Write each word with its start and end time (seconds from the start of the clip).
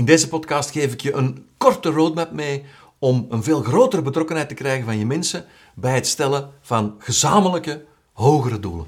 In 0.00 0.06
deze 0.06 0.28
podcast 0.28 0.70
geef 0.70 0.92
ik 0.92 1.00
je 1.00 1.12
een 1.12 1.46
korte 1.56 1.90
roadmap 1.90 2.32
mee 2.32 2.64
om 2.98 3.26
een 3.30 3.42
veel 3.42 3.62
grotere 3.62 4.02
betrokkenheid 4.02 4.48
te 4.48 4.54
krijgen 4.54 4.84
van 4.84 4.98
je 4.98 5.06
mensen 5.06 5.44
bij 5.74 5.94
het 5.94 6.06
stellen 6.06 6.50
van 6.60 6.94
gezamenlijke, 6.98 7.84
hogere 8.12 8.60
doelen. 8.60 8.86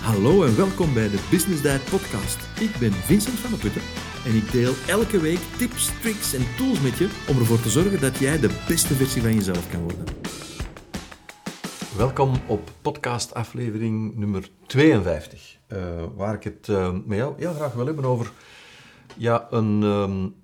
Hallo 0.00 0.44
en 0.44 0.56
welkom 0.56 0.94
bij 0.94 1.10
de 1.10 1.26
Business 1.30 1.62
Diet 1.62 1.84
Podcast. 1.90 2.38
Ik 2.60 2.70
ben 2.78 2.92
Vincent 2.92 3.38
van 3.38 3.50
der 3.50 3.58
Putten 3.58 3.82
en 4.24 4.34
ik 4.34 4.52
deel 4.52 4.72
elke 4.86 5.20
week 5.20 5.40
tips, 5.58 5.90
tricks 6.00 6.34
en 6.34 6.46
tools 6.56 6.80
met 6.80 6.98
je 6.98 7.08
om 7.28 7.38
ervoor 7.38 7.60
te 7.60 7.70
zorgen 7.70 8.00
dat 8.00 8.18
jij 8.18 8.40
de 8.40 8.50
beste 8.68 8.94
versie 8.94 9.22
van 9.22 9.34
jezelf 9.34 9.70
kan 9.70 9.80
worden. 9.80 10.04
Welkom 11.96 12.34
op 12.46 12.70
podcast 12.82 13.34
aflevering 13.34 14.16
nummer 14.16 14.50
52, 14.66 15.58
uh, 15.68 15.78
waar 16.14 16.34
ik 16.34 16.44
het 16.44 16.68
uh, 16.68 16.92
met 17.04 17.18
jou 17.18 17.34
heel 17.38 17.52
graag 17.54 17.72
wil 17.72 17.86
hebben 17.86 18.04
over 18.04 18.32
ja, 19.16 19.46
een 19.50 19.82
um, 19.82 20.34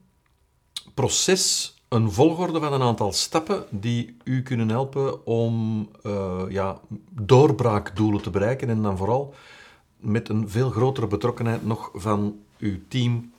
proces, 0.95 1.75
een 1.89 2.13
volgorde 2.13 2.61
van 2.61 2.73
een 2.73 2.83
aantal 2.83 3.13
stappen 3.13 3.65
die 3.71 4.17
u 4.25 4.43
kunnen 4.43 4.69
helpen 4.69 5.27
om 5.27 5.89
uh, 6.03 6.43
ja, 6.49 6.81
doorbraakdoelen 7.11 8.23
te 8.23 8.31
bereiken 8.31 8.69
en 8.69 8.83
dan 8.83 8.97
vooral 8.97 9.35
met 9.97 10.29
een 10.29 10.49
veel 10.49 10.71
grotere 10.71 11.07
betrokkenheid 11.07 11.67
nog 11.67 11.91
van 11.95 12.41
uw 12.59 12.79
team, 12.89 13.33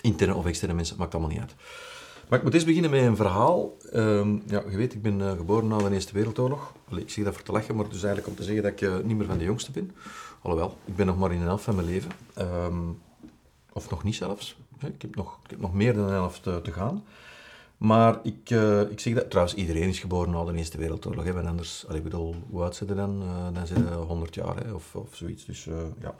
interne 0.00 0.34
of 0.34 0.46
externe 0.46 0.74
mensen, 0.74 0.96
maakt 0.98 1.14
allemaal 1.14 1.32
niet 1.32 1.40
uit. 1.40 1.54
Maar 2.32 2.40
ik 2.40 2.46
moet 2.46 2.56
eens 2.56 2.64
beginnen 2.64 2.90
met 2.90 3.02
een 3.02 3.16
verhaal. 3.16 3.76
Uh, 3.92 4.26
ja, 4.46 4.62
je 4.70 4.76
weet, 4.76 4.94
ik 4.94 5.02
ben 5.02 5.18
uh, 5.18 5.30
geboren 5.30 5.68
na 5.68 5.78
de 5.78 5.90
Eerste 5.90 6.12
Wereldoorlog. 6.12 6.72
Ik 6.90 7.10
zeg 7.10 7.24
dat 7.24 7.34
voor 7.34 7.42
te 7.42 7.52
lachen, 7.52 7.76
maar 7.76 7.84
dus 7.84 8.02
eigenlijk 8.02 8.26
om 8.26 8.34
te 8.34 8.42
zeggen 8.42 8.62
dat 8.62 8.72
ik 8.72 8.80
uh, 8.80 8.98
niet 9.04 9.16
meer 9.16 9.26
van 9.26 9.38
de 9.38 9.44
jongste 9.44 9.70
ben. 9.70 9.94
Alhoewel, 10.42 10.76
ik 10.84 10.96
ben 10.96 11.06
nog 11.06 11.18
maar 11.18 11.32
in 11.32 11.40
een 11.40 11.46
helft 11.46 11.64
van 11.64 11.74
mijn 11.74 11.86
leven. 11.86 12.10
Um, 12.38 12.98
of 13.72 13.90
nog 13.90 14.02
niet 14.02 14.14
zelfs. 14.14 14.56
Ik 14.78 15.02
heb 15.02 15.16
nog, 15.16 15.38
ik 15.44 15.50
heb 15.50 15.60
nog 15.60 15.74
meer 15.74 15.94
dan 15.94 16.04
een 16.04 16.12
helft 16.12 16.42
te, 16.42 16.60
te 16.62 16.72
gaan. 16.72 17.04
Maar 17.76 18.18
ik, 18.22 18.50
ik 18.90 19.00
zeg 19.00 19.14
dat... 19.14 19.30
Trouwens, 19.30 19.56
iedereen 19.56 19.88
is 19.88 20.00
geboren 20.00 20.30
na 20.30 20.44
de 20.44 20.58
Eerste 20.58 20.78
Wereldoorlog. 20.78 21.24
Hè, 21.24 21.42
anders... 21.42 21.84
Allee, 21.86 21.98
ik 21.98 22.04
bedoel, 22.04 22.34
hoe 22.50 22.62
oud 22.62 22.76
zijn 22.76 22.88
ze 22.88 22.94
dan? 22.94 23.22
dan 23.52 23.66
zijn 23.66 23.86
ze 23.86 23.94
100 23.94 24.34
jaar, 24.34 24.56
hè, 24.56 24.72
of, 24.72 24.94
of 24.94 25.14
zoiets. 25.14 25.44
Dus 25.44 25.64
ja, 26.00 26.14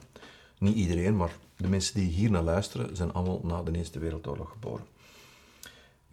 niet 0.57 0.75
iedereen, 0.75 1.15
maar 1.15 1.35
de 1.57 1.67
mensen 1.67 1.95
die 1.95 2.09
hier 2.09 2.31
naar 2.31 2.43
luisteren, 2.43 2.95
zijn 2.95 3.13
allemaal 3.13 3.41
na 3.43 3.63
de 3.63 3.77
Eerste 3.77 3.99
Wereldoorlog 3.99 4.49
geboren. 4.51 4.92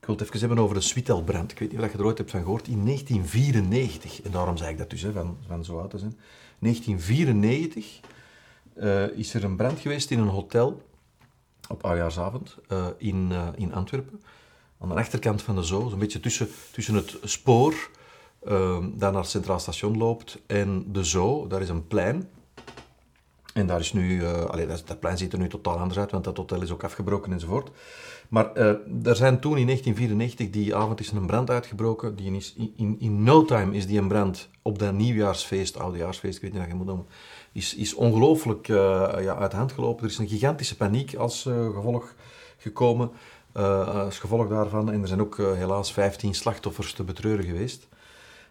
Ik 0.01 0.07
wil 0.07 0.15
het 0.15 0.25
even 0.25 0.39
hebben 0.39 0.59
over 0.59 0.75
de 0.75 0.81
Switelbrand. 0.81 1.51
Ik 1.53 1.59
weet 1.59 1.73
niet 1.73 1.81
of 1.81 1.93
je 1.93 1.99
er 1.99 2.05
ooit 2.05 2.19
hebt 2.19 2.31
van 2.31 2.43
gehoord. 2.43 2.69
In 2.69 2.85
1994, 2.85 4.23
en 4.23 4.31
daarom 4.31 4.57
zei 4.57 4.71
ik 4.71 4.79
dat 4.79 4.91
dus, 4.91 5.07
van, 5.13 5.37
van 5.47 5.65
zo 5.65 5.79
oud 5.79 5.91
te 5.91 5.99
zijn. 5.99 6.19
1994 6.59 8.01
uh, 8.77 9.19
is 9.19 9.35
er 9.35 9.45
een 9.45 9.57
brand 9.57 9.79
geweest 9.79 10.11
in 10.11 10.19
een 10.19 10.29
hotel 10.29 10.83
op 11.69 11.85
oudjaarsavond 11.85 12.57
uh, 12.69 12.87
in, 12.97 13.29
uh, 13.33 13.49
in 13.55 13.75
Antwerpen. 13.75 14.23
Aan 14.79 14.89
de 14.89 14.95
achterkant 14.95 15.43
van 15.43 15.55
de 15.55 15.63
Zoo, 15.63 15.89
zo'n 15.89 15.99
beetje 15.99 16.21
tussen, 16.21 16.49
tussen 16.73 16.95
het 16.95 17.17
spoor 17.23 17.91
dat 18.93 18.99
naar 18.99 19.15
het 19.15 19.29
Centraal 19.29 19.59
Station 19.59 19.99
loopt 19.99 20.39
en 20.47 20.93
de 20.93 21.05
Zoo. 21.05 21.47
Daar 21.47 21.61
is 21.61 21.69
een 21.69 21.87
plein. 21.87 22.29
En 23.61 23.67
daar 23.67 23.81
is 23.81 23.93
nu, 23.93 24.25
allee, 24.27 24.67
dat, 24.67 24.83
dat 24.87 25.01
plein 25.01 25.19
ziet 25.19 25.33
er 25.33 25.39
nu 25.39 25.49
totaal 25.49 25.79
anders 25.79 25.99
uit, 25.99 26.11
want 26.11 26.25
dat 26.25 26.37
hotel 26.37 26.63
is 26.63 26.71
ook 26.71 26.85
afgebroken 26.85 27.33
enzovoort. 27.33 27.71
Maar 28.31 28.51
uh, 28.57 28.67
er 29.07 29.17
zijn 29.17 29.41
toen 29.41 29.57
in 29.57 29.67
1994, 29.67 30.51
die 30.51 30.77
avond 30.77 31.01
is 31.01 31.11
een 31.11 31.27
brand 31.27 31.51
uitgebroken. 31.51 32.17
Die 32.17 32.37
is, 32.37 32.55
in, 32.77 32.97
in 32.99 33.23
no 33.23 33.45
time 33.45 33.77
is 33.77 33.87
die 33.87 33.99
een 33.99 34.09
brand 34.09 34.49
op 34.63 34.79
dat 34.79 34.93
nieuwjaarsfeest, 34.93 35.79
oudejaarsfeest, 35.79 36.37
ik 36.37 36.43
weet 36.43 36.53
niet 36.53 36.61
wat 36.61 36.71
je 36.71 36.77
moet 36.77 36.87
noemen, 36.87 37.07
is, 37.53 37.75
is 37.75 37.95
ongelooflijk 37.95 38.69
uh, 38.69 38.77
ja, 39.21 39.37
uit 39.37 39.51
de 39.51 39.57
hand 39.57 39.73
gelopen. 39.73 40.05
Er 40.05 40.11
is 40.11 40.19
een 40.19 40.29
gigantische 40.29 40.77
paniek 40.77 41.15
als 41.15 41.45
uh, 41.47 41.75
gevolg 41.75 42.15
gekomen, 42.57 43.11
als 43.53 44.19
gevolg 44.19 44.49
daarvan. 44.49 44.91
En 44.91 45.03
er 45.03 45.09
zijn 45.09 45.21
ook 45.21 45.37
helaas 45.37 45.93
15 45.93 46.35
slachtoffers 46.35 46.93
te 46.93 47.05
betreuren 47.05 47.45
geweest. 47.45 47.89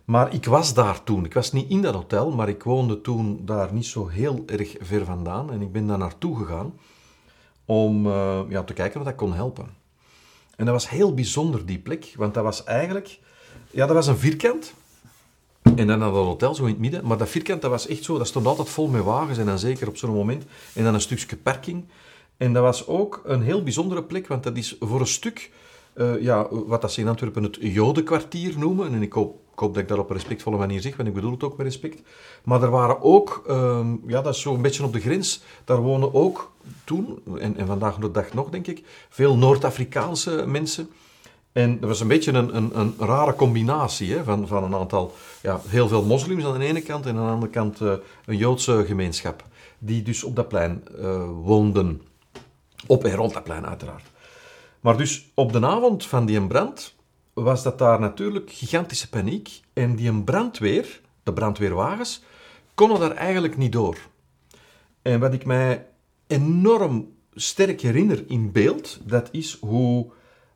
Maar 0.10 0.34
ik 0.34 0.46
was 0.46 0.74
daar 0.74 1.04
toen. 1.04 1.26
Ik 1.26 1.34
was 1.34 1.52
niet 1.52 1.70
in 1.70 1.82
dat 1.82 1.94
hotel, 1.94 2.32
maar 2.32 2.50
ik 2.50 2.64
woonde 2.64 3.02
toen 3.02 3.42
daar 3.46 3.74
niet 3.74 3.86
zo 3.86 4.08
heel 4.08 4.44
erg 4.46 4.76
ver 4.80 5.06
vandaan. 5.06 5.52
En 5.52 5.62
ik 5.62 5.72
ben 5.72 5.88
daar 5.88 5.98
naartoe 5.98 6.38
gegaan 6.38 6.74
om 7.66 8.08
uh, 8.08 8.40
ja, 8.50 8.64
te 8.64 8.74
kijken 8.74 9.00
of 9.00 9.06
dat 9.06 9.16
kon 9.16 9.34
helpen. 9.34 9.66
En 10.56 10.66
dat 10.66 10.74
was 10.74 10.90
heel 10.90 11.14
bijzonder, 11.14 11.66
die 11.66 11.80
plek, 11.80 12.14
want 12.18 12.34
dat 12.34 12.44
was 12.44 12.64
eigenlijk... 12.64 13.20
Ja, 13.72 13.86
dat 13.86 13.96
was 13.96 14.08
een 14.08 14.18
vierkant. 14.18 14.74
En 15.62 15.88
dan 15.88 16.02
had 16.02 16.14
dat 16.14 16.26
hotel 16.26 16.56
zo 16.56 16.64
in 16.64 16.70
het 16.70 16.80
midden. 16.80 17.06
Maar 17.06 17.18
dat 17.18 17.30
vierkant, 17.30 17.62
dat 17.62 17.72
was 17.72 17.88
echt 17.88 18.04
zo, 18.04 18.18
dat 18.18 18.28
stond 18.28 18.46
altijd 18.46 18.70
vol 18.70 18.88
met 18.88 19.04
wagens. 19.04 19.38
En 19.38 19.46
dan 19.46 19.60
zeker 19.60 19.88
op 19.88 19.98
zo'n 19.98 20.14
moment. 20.14 20.44
En 20.74 20.84
dan 20.84 20.94
een 20.94 21.02
stukje 21.02 21.38
parking. 21.38 21.86
En 22.38 22.54
dat 22.54 22.64
was 22.64 22.88
ook 22.88 23.22
een 23.26 23.42
heel 23.42 23.64
bijzondere 23.64 24.04
plek, 24.04 24.28
want 24.28 24.44
dat 24.44 24.58
is 24.58 24.76
voor 24.80 25.00
een 25.00 25.08
stuk... 25.08 25.52
Uh, 26.00 26.22
ja, 26.22 26.48
wat 26.50 26.82
dat 26.82 26.92
ze 26.92 27.02
in 27.02 27.08
Antwerpen 27.08 27.44
het 27.44 27.58
Jodenkwartier 27.62 28.58
noemen. 28.58 28.94
En 28.94 29.02
ik 29.02 29.14
hoop, 29.14 29.40
hoop 29.56 29.74
dat 29.74 29.84
ik 29.84 29.90
dat 29.90 29.98
op 29.98 30.10
een 30.10 30.16
respectvolle 30.16 30.58
manier 30.58 30.82
zeg, 30.82 30.96
want 30.96 31.08
ik 31.08 31.14
bedoel 31.14 31.32
het 31.32 31.44
ook 31.44 31.58
met 31.58 31.66
respect. 31.66 32.02
Maar 32.44 32.64
er 32.64 32.70
waren 32.70 33.02
ook, 33.02 33.44
um, 33.50 34.02
ja, 34.08 34.22
dat 34.22 34.34
is 34.34 34.42
zo'n 34.42 34.62
beetje 34.62 34.84
op 34.84 34.94
de 34.94 35.00
grens, 35.00 35.42
daar 35.64 35.82
wonen 35.82 36.14
ook 36.14 36.52
toen, 36.84 37.20
en, 37.40 37.58
en 37.58 37.68
vandaag 37.68 37.96
de 37.96 38.12
dag 38.12 38.34
nog, 38.34 38.50
denk 38.50 38.68
ik, 38.68 38.84
veel 39.10 39.38
Noord-Afrikaanse 39.38 40.44
mensen. 40.48 40.90
En 41.52 41.80
dat 41.80 41.90
was 41.90 42.00
een 42.00 42.08
beetje 42.08 42.32
een, 42.32 42.56
een, 42.56 42.80
een 42.80 42.94
rare 42.98 43.36
combinatie 43.36 44.14
hè, 44.14 44.24
van, 44.24 44.48
van 44.48 44.64
een 44.64 44.76
aantal, 44.76 45.14
ja, 45.42 45.62
heel 45.68 45.88
veel 45.88 46.04
moslims 46.04 46.44
aan 46.44 46.60
de 46.60 46.66
ene 46.66 46.82
kant 46.82 47.06
en 47.06 47.18
aan 47.18 47.26
de 47.26 47.32
andere 47.32 47.52
kant 47.52 47.82
uh, 47.82 47.94
een 48.26 48.38
Joodse 48.38 48.84
gemeenschap, 48.86 49.44
die 49.80 50.02
dus 50.02 50.24
op 50.24 50.36
dat 50.36 50.48
plein 50.48 50.84
uh, 51.00 51.24
woonden. 51.44 52.02
Op 52.88 53.04
en 53.04 53.16
rond 53.16 53.34
dat 53.34 53.44
plein, 53.44 53.68
uiteraard. 53.68 54.04
Maar 54.80 54.98
dus 54.98 55.32
op 55.34 55.52
de 55.52 55.66
avond 55.66 56.06
van 56.06 56.26
die 56.26 56.48
brand 56.48 56.96
was 57.34 57.64
dat 57.64 57.78
daar 57.78 58.00
natuurlijk 58.00 58.52
gigantische 58.52 59.10
paniek. 59.10 59.62
En 59.74 59.96
die 59.96 60.24
brandweer, 60.24 61.02
de 61.24 61.34
brandweerwagens, 61.34 62.24
konden 62.74 63.00
daar 63.00 63.16
eigenlijk 63.16 63.58
niet 63.58 63.72
door. 63.72 63.98
En 65.02 65.20
wat 65.20 65.34
ik 65.34 65.46
mij 65.46 65.86
enorm 66.28 67.14
sterk 67.34 67.82
herinner 67.82 68.24
in 68.28 68.52
beeld, 68.52 69.00
dat 69.04 69.30
is 69.32 69.58
hoe 69.60 70.12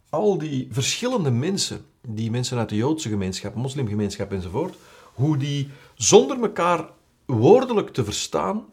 al 0.10 0.38
die 0.38 0.68
verschillende 0.72 1.32
mensen, 1.32 1.86
die 2.08 2.32
mensen 2.32 2.58
uit 2.58 2.70
de 2.70 2.76
Joodse 2.76 3.10
gemeenschap, 3.10 3.56
moslimgemeenschap 3.56 4.32
enzovoort, 4.32 4.76
hoe 5.14 5.38
die 5.38 5.70
zonder 5.96 6.42
elkaar 6.42 6.90
woordelijk 7.26 7.90
te 7.90 8.04
verstaan, 8.04 8.66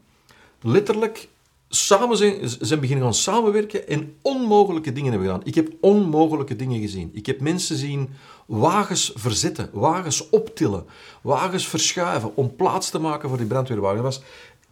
letterlijk 0.60 1.28
samen 1.72 2.16
zijn, 2.16 2.36
zijn 2.60 2.81
beginnen 2.81 3.04
gaan 3.04 3.14
samenwerken 3.14 3.88
en 3.88 4.14
onmogelijke 4.22 4.92
dingen 4.92 5.10
hebben 5.10 5.28
gedaan. 5.28 5.47
Ik 5.47 5.54
heb 5.54 5.72
onmogelijke 5.81 6.56
dingen 6.56 6.81
gezien. 6.81 7.10
Ik 7.12 7.26
heb 7.26 7.41
mensen 7.41 7.76
zien 7.76 8.08
wagens 8.47 9.12
verzetten, 9.14 9.70
wagens 9.72 10.30
optillen, 10.30 10.84
wagens 11.22 11.69
verschuiven 11.69 12.36
om 12.36 12.56
plaats 12.56 12.91
te 12.91 12.98
maken 12.98 13.28
voor 13.28 13.38
die 13.38 13.47
brandweerwagen. 13.47 14.03
Dat 14.03 14.14
was 14.14 14.22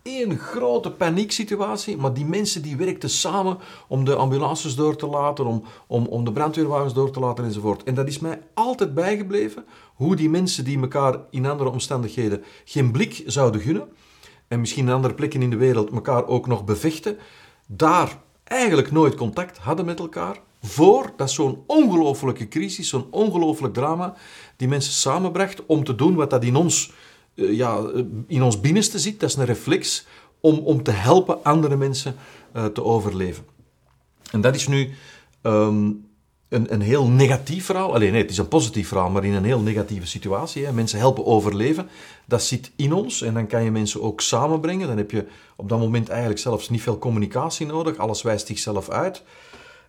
één 0.03 0.39
grote 0.39 0.91
panieksituatie, 0.91 1.97
maar 1.97 2.15
die 2.15 2.25
mensen 2.25 2.63
die 2.63 2.77
werkten 2.77 3.11
samen 3.11 3.59
om 3.89 4.05
de 4.05 4.15
ambulances 4.15 4.75
door 4.75 4.97
te 4.97 5.07
laten, 5.07 5.47
om, 5.47 5.65
om, 5.87 6.07
om 6.07 6.25
de 6.25 6.33
brandweerwagens 6.33 6.95
door 6.95 7.11
te 7.11 7.21
laten 7.21 7.45
enzovoort. 7.45 7.83
En 7.83 7.95
dat 7.95 8.09
is 8.09 8.19
mij 8.19 8.41
altijd 8.55 8.95
bijgebleven, 8.95 9.65
hoe 9.95 10.17
die 10.17 10.31
mensen 10.31 10.65
die 10.65 10.81
elkaar 10.81 11.19
in 11.31 11.47
andere 11.47 11.71
omstandigheden 11.71 12.45
geen 12.65 12.91
blik 12.91 13.23
zouden 13.27 13.61
gunnen, 13.61 13.89
en 14.49 14.61
misschien 14.61 14.89
andere 14.89 15.15
plekken 15.15 15.43
in 15.43 15.51
de 15.51 15.57
wereld 15.57 15.91
elkaar 15.91 16.27
ook 16.27 16.47
nog 16.47 16.65
bevechten, 16.65 17.19
daar 17.67 18.19
eigenlijk 18.45 18.91
nooit 18.91 19.15
contact 19.15 19.59
hadden 19.59 19.85
met 19.85 19.99
elkaar, 19.99 20.41
voordat 20.63 21.31
zo'n 21.31 21.63
ongelofelijke 21.67 22.49
crisis, 22.49 22.89
zo'n 22.89 23.07
ongelooflijk 23.11 23.75
drama, 23.75 24.15
die 24.57 24.69
mensen 24.69 24.93
samenbracht 24.93 25.67
om 25.67 25.85
te 25.85 25.95
doen 25.95 26.15
wat 26.15 26.31
dat 26.31 26.45
in 26.45 26.57
ons, 26.57 26.93
uh, 27.35 27.57
ja, 27.57 27.81
in 28.27 28.43
ons 28.43 28.61
binnenste 28.61 28.99
zit. 28.99 29.21
Dat 29.21 29.29
is 29.29 29.37
een 29.37 29.45
reflex 29.45 30.07
om, 30.41 30.59
om 30.59 30.83
te 30.83 30.91
helpen 30.91 31.45
andere 31.45 31.77
mensen 31.77 32.15
uh, 32.57 32.65
te 32.65 32.85
overleven. 32.85 33.45
En 34.31 34.41
dat 34.41 34.55
is 34.55 34.69
nu 34.69 34.91
um, 35.43 36.08
een, 36.49 36.73
een 36.73 36.81
heel 36.81 37.09
negatief 37.09 37.65
verhaal. 37.65 37.95
Alleen 37.95 38.13
nee, 38.13 38.23
het 38.23 38.31
is 38.31 38.39
een 38.39 38.49
positief 38.49 38.89
verhaal, 38.89 39.11
maar 39.11 39.25
in 39.25 39.33
een 39.33 39.45
heel 39.45 39.61
negatieve 39.61 40.07
situatie. 40.07 40.65
Hè. 40.65 40.73
Mensen 40.73 40.99
helpen 40.99 41.27
overleven. 41.27 41.89
Dat 42.25 42.43
zit 42.43 42.73
in 42.77 42.93
ons 42.93 43.23
en 43.23 43.35
dan 43.35 43.47
kan 43.47 43.65
je 43.65 43.71
mensen 43.71 44.03
ook 44.03 44.21
samenbrengen. 44.21 44.89
Dan 44.89 44.97
heb 44.97 45.11
je 45.11 45.27
op 45.57 45.69
dat 45.69 45.79
moment 45.79 46.09
eigenlijk 46.09 46.41
zelfs 46.41 46.69
niet 46.69 46.83
veel 46.83 46.99
communicatie 46.99 47.67
nodig. 47.67 47.97
Alles 47.97 48.23
wijst 48.23 48.47
zichzelf 48.47 48.89
uit. 48.89 49.23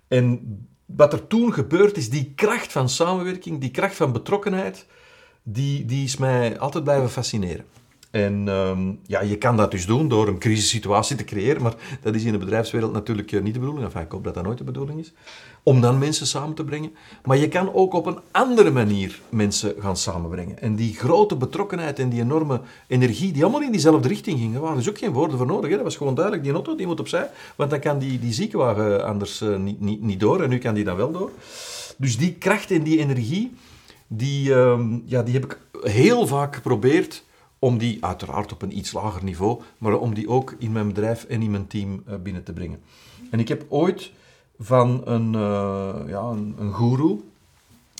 En 0.07 0.57
wat 0.85 1.13
er 1.13 1.27
toen 1.27 1.53
gebeurt 1.53 1.97
is 1.97 2.09
die 2.09 2.31
kracht 2.35 2.71
van 2.71 2.89
samenwerking, 2.89 3.59
die 3.59 3.71
kracht 3.71 3.95
van 3.95 4.11
betrokkenheid, 4.11 4.85
die, 5.43 5.85
die 5.85 6.03
is 6.03 6.17
mij 6.17 6.59
altijd 6.59 6.83
blijven 6.83 7.09
fascineren. 7.09 7.65
En 8.11 8.47
ehm, 8.47 8.91
ja, 9.05 9.21
je 9.21 9.37
kan 9.37 9.57
dat 9.57 9.71
dus 9.71 9.85
doen 9.85 10.07
door 10.07 10.27
een 10.27 10.39
crisissituatie 10.39 11.15
te 11.15 11.23
creëren, 11.23 11.61
maar 11.61 11.75
dat 12.01 12.15
is 12.15 12.23
in 12.23 12.31
de 12.31 12.37
bedrijfswereld 12.37 12.93
natuurlijk 12.93 13.31
eh, 13.31 13.41
niet 13.41 13.53
de 13.53 13.59
bedoeling. 13.59 13.85
Enfin, 13.85 14.01
ik 14.01 14.11
hoop 14.11 14.23
dat 14.23 14.33
dat 14.33 14.43
nooit 14.43 14.57
de 14.57 14.63
bedoeling 14.63 14.99
is. 14.99 15.13
Om 15.63 15.81
dan 15.81 15.97
mensen 15.97 16.27
samen 16.27 16.55
te 16.55 16.63
brengen. 16.63 16.91
Maar 17.23 17.37
je 17.37 17.47
kan 17.47 17.73
ook 17.73 17.93
op 17.93 18.05
een 18.05 18.19
andere 18.31 18.71
manier 18.71 19.19
mensen 19.29 19.73
gaan 19.79 19.97
samenbrengen. 19.97 20.61
En 20.61 20.75
die 20.75 20.95
grote 20.95 21.35
betrokkenheid 21.35 21.99
en 21.99 22.09
die 22.09 22.21
enorme 22.21 22.61
energie, 22.87 23.31
die 23.31 23.43
allemaal 23.43 23.61
in 23.61 23.71
diezelfde 23.71 24.07
richting 24.07 24.39
gingen, 24.39 24.61
waren 24.61 24.77
dus 24.77 24.89
ook 24.89 24.97
geen 24.97 25.13
woorden 25.13 25.37
voor 25.37 25.47
nodig. 25.47 25.69
Hè. 25.69 25.75
Dat 25.75 25.85
was 25.85 25.97
gewoon 25.97 26.15
duidelijk, 26.15 26.45
die 26.45 26.53
auto 26.53 26.75
die 26.75 26.87
moet 26.87 26.99
opzij, 26.99 27.29
want 27.55 27.69
dan 27.69 27.79
kan 27.79 27.99
die, 27.99 28.19
die 28.19 28.33
ziekenwagen 28.33 29.05
anders 29.05 29.41
uh, 29.41 29.57
niet, 29.57 29.81
niet, 29.81 30.01
niet 30.01 30.19
door. 30.19 30.41
En 30.43 30.49
nu 30.49 30.57
kan 30.57 30.73
die 30.73 30.83
dan 30.83 30.95
wel 30.95 31.11
door. 31.11 31.31
Dus 31.97 32.17
die 32.17 32.33
kracht 32.33 32.71
en 32.71 32.83
die 32.83 32.99
energie, 32.99 33.53
die, 34.07 34.53
um, 34.53 35.03
ja, 35.05 35.23
die 35.23 35.33
heb 35.33 35.45
ik 35.45 35.59
heel 35.81 36.27
vaak 36.27 36.55
geprobeerd 36.55 37.23
om 37.59 37.77
die 37.77 38.05
uiteraard 38.05 38.51
op 38.51 38.61
een 38.61 38.77
iets 38.77 38.91
lager 38.91 39.23
niveau, 39.23 39.61
maar 39.77 39.97
om 39.97 40.13
die 40.13 40.29
ook 40.29 40.55
in 40.57 40.71
mijn 40.71 40.87
bedrijf 40.87 41.23
en 41.23 41.41
in 41.41 41.51
mijn 41.51 41.67
team 41.67 42.03
uh, 42.07 42.15
binnen 42.15 42.43
te 42.43 42.53
brengen. 42.53 42.81
En 43.31 43.39
ik 43.39 43.47
heb 43.47 43.65
ooit 43.67 44.11
van 44.59 45.01
een, 45.05 45.33
uh, 45.33 45.95
ja, 46.07 46.21
een, 46.21 46.55
een 46.57 46.73
guru, 46.73 47.19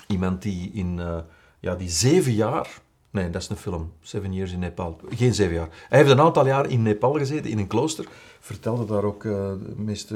iemand 0.08 0.42
die 0.42 0.72
in 0.74 0.98
uh, 0.98 1.18
ja, 1.60 1.76
die 1.76 1.90
zeven 1.90 2.34
jaar, 2.34 2.82
nee, 3.10 3.30
dat 3.30 3.42
is 3.42 3.50
een 3.50 3.58
film, 3.58 3.92
Seven 4.02 4.34
Years 4.34 4.52
in 4.52 4.60
Nepal, 4.60 5.00
geen 5.10 5.34
zeven 5.34 5.54
jaar. 5.54 5.70
Hij 5.90 6.00
heeft 6.00 6.12
een 6.12 6.20
aantal 6.20 6.46
jaar 6.46 6.70
in 6.70 6.82
Nepal 6.82 7.14
gezeten, 7.14 7.52
in 7.52 7.58
een 7.58 7.68
klooster, 7.68 8.08
vertelde 8.40 8.86
daar 8.86 9.04
ook 9.04 9.24
de 9.24 9.74
meest 9.76 10.12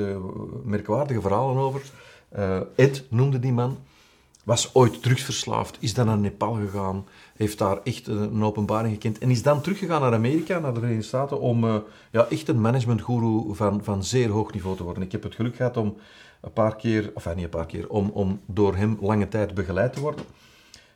merkwaardige 0.63 1.21
verhalen 1.21 1.57
over. 1.57 1.81
Ed 2.75 3.05
noemde 3.09 3.39
die 3.39 3.53
man 3.53 3.77
was 4.43 4.73
ooit 4.73 5.01
drugsverslaafd, 5.01 5.77
is 5.79 5.93
dan 5.93 6.05
naar 6.05 6.17
Nepal 6.17 6.53
gegaan, 6.53 7.05
heeft 7.35 7.57
daar 7.57 7.79
echt 7.83 8.07
een 8.07 8.43
openbaring 8.43 8.93
gekend 8.93 9.17
en 9.17 9.29
is 9.29 9.43
dan 9.43 9.61
teruggegaan 9.61 10.01
naar 10.01 10.13
Amerika, 10.13 10.59
naar 10.59 10.73
de 10.73 10.79
Verenigde 10.79 11.07
Staten, 11.07 11.39
om 11.39 11.63
uh, 11.63 11.75
ja, 12.11 12.27
echt 12.29 12.47
een 12.47 12.61
managementguru 12.61 13.55
van, 13.55 13.83
van 13.83 14.03
zeer 14.03 14.29
hoog 14.29 14.53
niveau 14.53 14.77
te 14.77 14.83
worden. 14.83 15.03
Ik 15.03 15.11
heb 15.11 15.23
het 15.23 15.35
geluk 15.35 15.55
gehad 15.55 15.77
om 15.77 15.97
een 16.41 16.53
paar 16.53 16.75
keer, 16.75 17.11
of 17.13 17.35
niet 17.35 17.43
een 17.43 17.49
paar 17.49 17.65
keer, 17.65 17.89
om, 17.89 18.09
om 18.09 18.41
door 18.45 18.75
hem 18.75 18.97
lange 19.01 19.27
tijd 19.27 19.53
begeleid 19.53 19.93
te 19.93 19.99
worden. 19.99 20.25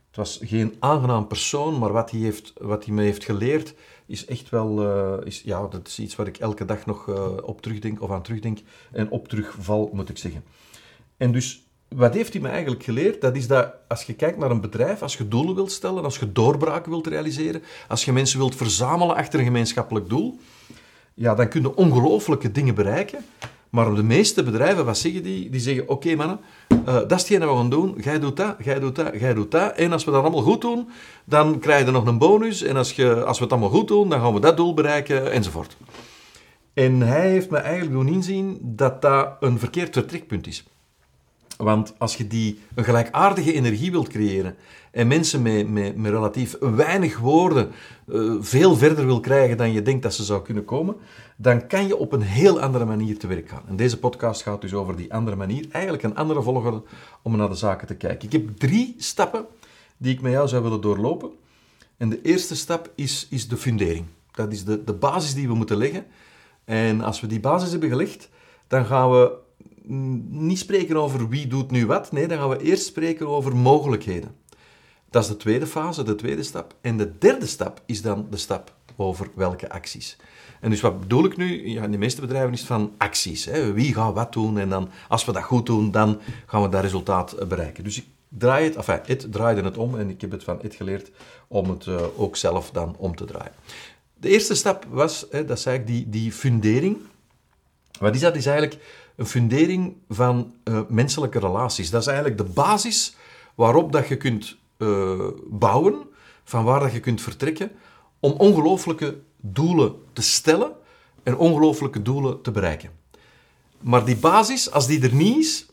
Het 0.08 0.16
was 0.16 0.40
geen 0.42 0.76
aangenaam 0.80 1.28
persoon, 1.28 1.80
maar 1.80 1.92
wat 1.92 2.12
hij, 2.12 2.20
heeft, 2.20 2.54
wat 2.58 2.86
hij 2.86 2.94
me 2.94 3.04
heeft 3.04 3.24
geleerd, 3.24 3.74
is 4.06 4.26
echt 4.26 4.50
wel, 4.50 4.84
uh, 4.84 5.26
is, 5.26 5.42
ja, 5.42 5.68
dat 5.68 5.88
is 5.88 6.00
iets 6.00 6.16
waar 6.16 6.28
ik 6.28 6.38
elke 6.38 6.66
dag 6.66 6.86
nog 6.86 7.08
op 7.44 7.62
terugdenk, 7.62 8.02
of 8.02 8.12
aan 8.12 8.22
terugdenk, 8.22 8.60
en 8.92 9.10
op 9.10 9.28
terugval, 9.28 9.90
moet 9.94 10.10
ik 10.10 10.18
zeggen. 10.18 10.44
En 11.18 11.32
dus 11.32 11.67
wat 11.88 12.14
heeft 12.14 12.34
hij 12.34 12.42
me 12.42 12.48
eigenlijk 12.48 12.84
geleerd? 12.84 13.22
Dat 13.22 13.36
is 13.36 13.48
dat 13.48 13.74
als 13.88 14.04
je 14.04 14.14
kijkt 14.14 14.38
naar 14.38 14.52
een 14.52 14.62
bedrijf, 14.62 15.02
als 15.02 15.18
je 15.18 15.28
doelen 15.28 15.56
wilt 15.56 15.72
stellen, 15.72 16.04
als 16.04 16.20
je 16.20 16.32
doorbraken 16.32 16.92
wilt 16.92 17.08
realiseren, 17.08 17.64
als 17.88 18.06
je 18.06 18.14
mensen 18.14 18.40
wilt 18.40 18.56
verzamelen 18.56 19.16
achter 19.16 19.40
een 19.40 19.46
gemeenschappelijk 19.46 20.10
doel, 20.10 20.40
ja, 21.14 21.36
dan 21.36 21.48
kun 21.48 21.62
je 21.62 21.76
ongelooflijke 21.76 22.52
dingen 22.52 22.76
bereiken. 22.76 23.26
Maar 23.70 23.96
de 23.96 24.04
meeste 24.04 24.44
bedrijven, 24.44 24.86
wat 24.86 24.98
zeggen 24.98 25.24
die? 25.24 25.50
Die 25.50 25.60
zeggen, 25.60 25.90
oké 25.90 26.16
mannen, 26.16 26.40
uh, 26.70 26.86
dat 26.86 27.12
is 27.12 27.18
hetgeen 27.18 27.40
we 27.40 27.56
gaan 27.56 27.70
doen. 27.70 27.96
Jij 28.04 28.20
doet 28.20 28.38
dat, 28.38 28.56
jij 28.64 28.80
doet 28.80 28.96
dat, 28.96 29.20
jij 29.20 29.34
doet 29.34 29.52
dat. 29.52 29.76
En 29.76 29.92
als 29.92 30.04
we 30.04 30.12
dat 30.12 30.22
allemaal 30.22 30.42
goed 30.42 30.62
doen, 30.62 30.90
dan 31.24 31.60
krijg 31.60 31.86
je 31.86 31.92
nog 31.92 32.06
een 32.06 32.18
bonus. 32.18 32.64
En 32.64 32.76
als, 32.76 32.92
je, 32.92 33.24
als 33.24 33.38
we 33.38 33.44
het 33.44 33.54
allemaal 33.54 33.72
goed 33.72 33.88
doen, 33.88 34.10
dan 34.10 34.20
gaan 34.20 34.34
we 34.34 34.40
dat 34.40 34.58
doel 34.58 34.74
bereiken, 34.74 35.32
enzovoort. 35.32 35.78
En 36.74 37.02
hij 37.02 37.30
heeft 37.30 37.50
me 37.50 37.58
eigenlijk 37.58 37.92
doen 37.92 38.08
inzien 38.08 38.60
dat 38.62 39.02
dat 39.02 39.30
een 39.40 39.60
verkeerd 39.60 39.94
vertrekpunt 39.94 40.48
is. 40.48 40.64
Want 41.58 41.94
als 41.98 42.16
je 42.16 42.28
die 42.28 42.60
een 42.76 42.84
gelijkaardige 42.84 43.54
energie 43.54 43.92
wilt 43.92 44.08
creëren 44.08 44.56
en 44.92 45.08
mensen 45.08 45.42
met, 45.42 45.70
met, 45.70 45.96
met 45.96 46.12
relatief 46.12 46.58
weinig 46.60 47.18
woorden 47.18 47.72
uh, 48.06 48.36
veel 48.40 48.76
verder 48.76 49.06
wil 49.06 49.20
krijgen 49.20 49.58
dan 49.58 49.72
je 49.72 49.82
denkt 49.82 50.04
dat 50.04 50.14
ze 50.14 50.24
zou 50.24 50.42
kunnen 50.42 50.66
komen, 50.66 50.96
dan 51.36 51.68
kan 51.68 51.88
je 51.88 51.98
op 51.98 52.12
een 52.12 52.22
heel 52.22 52.60
andere 52.60 52.86
manier 52.86 53.20
te 53.20 53.28
werk 53.28 53.50
gaan. 53.50 53.64
En 53.68 53.76
deze 53.76 54.00
podcast 54.00 54.42
gaat 54.42 54.62
dus 54.62 54.74
over 54.74 54.96
die 54.96 55.14
andere 55.14 55.36
manier, 55.36 55.66
eigenlijk 55.72 56.04
een 56.04 56.16
andere 56.16 56.42
volgorde 56.42 56.84
om 57.22 57.38
naar 57.38 57.50
de 57.50 57.56
zaken 57.56 57.88
te 57.88 57.96
kijken. 57.96 58.26
Ik 58.26 58.32
heb 58.32 58.58
drie 58.58 58.96
stappen 58.98 59.46
die 59.98 60.14
ik 60.14 60.22
met 60.22 60.32
jou 60.32 60.48
zou 60.48 60.64
willen 60.64 60.82
doorlopen. 60.82 61.30
En 61.98 62.10
de 62.10 62.22
eerste 62.22 62.56
stap 62.56 62.92
is, 62.96 63.28
is 63.30 63.48
de 63.48 63.58
fundering. 63.58 64.06
Dat 64.32 64.52
is 64.52 64.64
de, 64.64 64.84
de 64.84 64.94
basis 64.94 65.34
die 65.34 65.48
we 65.48 65.54
moeten 65.54 65.78
leggen. 65.78 66.06
En 66.66 67.02
als 67.02 67.22
we 67.22 67.28
die 67.28 67.40
basis 67.40 67.72
hebben 67.72 67.90
gelegd, 67.90 68.30
dan 68.68 68.86
gaan 68.86 69.12
we 69.12 69.46
niet 70.30 70.60
spreken 70.60 70.98
over 70.98 71.30
wie 71.30 71.48
doet 71.48 71.72
nu 71.72 71.86
wat. 71.86 72.12
Nee, 72.12 72.28
dan 72.28 72.38
gaan 72.38 72.50
we 72.50 72.62
eerst 72.62 72.86
spreken 72.86 73.28
over 73.28 73.56
mogelijkheden. 73.56 74.36
Dat 75.10 75.24
is 75.24 75.28
de 75.28 75.38
tweede 75.38 75.68
fase, 75.68 76.04
de 76.04 76.16
tweede 76.16 76.44
stap. 76.44 76.76
En 76.82 76.98
de 76.98 77.18
derde 77.18 77.46
stap 77.46 77.82
is 77.86 78.02
dan 78.02 78.28
de 78.30 78.38
stap 78.38 78.76
over 78.96 79.30
welke 79.36 79.70
acties. 79.70 80.18
En 80.62 80.70
dus 80.70 80.82
wat 80.82 81.00
bedoel 81.00 81.26
ik 81.26 81.38
nu? 81.38 81.70
Ja, 81.70 81.84
in 81.84 81.92
de 81.92 81.98
meeste 81.98 82.22
bedrijven 82.22 82.54
is 82.54 82.60
het 82.60 82.68
van 82.68 82.94
acties. 82.98 83.46
Hè. 83.46 83.74
Wie 83.74 83.94
gaat 83.94 84.14
wat 84.14 84.34
doen? 84.34 84.58
En 84.58 84.70
dan, 84.70 84.90
als 85.08 85.26
we 85.26 85.32
dat 85.32 85.44
goed 85.44 85.66
doen, 85.66 85.92
dan 85.92 86.20
gaan 86.46 86.62
we 86.62 86.70
dat 86.70 86.82
resultaat 86.82 87.48
bereiken. 87.48 87.84
Dus 87.84 87.98
ik 87.98 88.06
draai 88.30 88.66
het, 88.66 88.76
enfin, 88.76 89.00
het 89.06 89.32
draaide 89.32 89.62
het 89.62 89.78
om 89.78 90.00
en 90.00 90.10
ik 90.10 90.22
heb 90.22 90.32
het 90.32 90.44
van 90.44 90.60
het 90.62 90.76
geleerd 90.76 91.12
om 91.48 91.70
het 91.70 91.86
uh, 91.86 92.02
ook 92.16 92.36
zelf 92.36 92.72
dan 92.72 92.96
om 92.98 93.16
te 93.16 93.26
draaien. 93.26 93.54
De 94.14 94.30
eerste 94.30 94.56
stap 94.56 94.86
was, 94.90 95.26
hè, 95.32 95.46
dat 95.46 95.60
zei 95.60 95.80
ik, 95.80 95.88
die, 95.88 96.10
die 96.10 96.32
fundering. 96.32 96.98
Wat 98.00 98.16
is 98.16 98.22
dat? 98.22 98.36
is 98.36 98.46
eigenlijk 98.46 98.82
een 99.16 99.26
fundering 99.26 99.96
van 100.10 100.54
uh, 100.64 100.80
menselijke 100.88 101.40
relaties. 101.40 101.90
Dat 101.90 102.02
is 102.02 102.08
eigenlijk 102.08 102.38
de 102.38 102.44
basis 102.44 103.16
waarop 103.56 103.92
dat 103.92 104.08
je 104.08 104.18
kunt 104.18 104.58
uh, 104.78 105.28
bouwen, 105.48 106.08
van 106.44 106.64
waar 106.64 106.80
dat 106.80 106.92
je 106.92 107.00
kunt 107.00 107.22
vertrekken, 107.22 107.72
om 108.20 108.32
ongelooflijke 108.32 109.18
doelen 109.38 109.96
te 110.14 110.22
stellen 110.22 110.72
en 111.24 111.38
ongelooflijke 111.38 112.02
doelen 112.02 112.42
te 112.42 112.52
bereiken. 112.52 112.90
Maar 113.80 114.06
die 114.06 114.18
basis, 114.18 114.72
als 114.72 114.88
die 114.88 115.02
er 115.02 115.14
niet 115.14 115.38
is, 115.38 115.66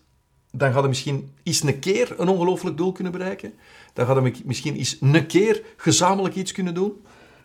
dan 0.50 0.72
gaat 0.72 0.82
je 0.82 0.88
misschien 0.88 1.32
eens 1.42 1.62
een 1.62 1.78
keer 1.78 2.14
een 2.20 2.28
ongelooflijk 2.28 2.76
doel 2.76 2.92
kunnen 2.92 3.12
bereiken. 3.12 3.54
Dan 3.92 4.06
gaat 4.06 4.24
je 4.24 4.42
misschien 4.44 4.76
eens 4.76 4.96
een 5.00 5.26
keer 5.26 5.62
gezamenlijk 5.76 6.34
iets 6.34 6.52
kunnen 6.52 6.74
doen. 6.74 7.04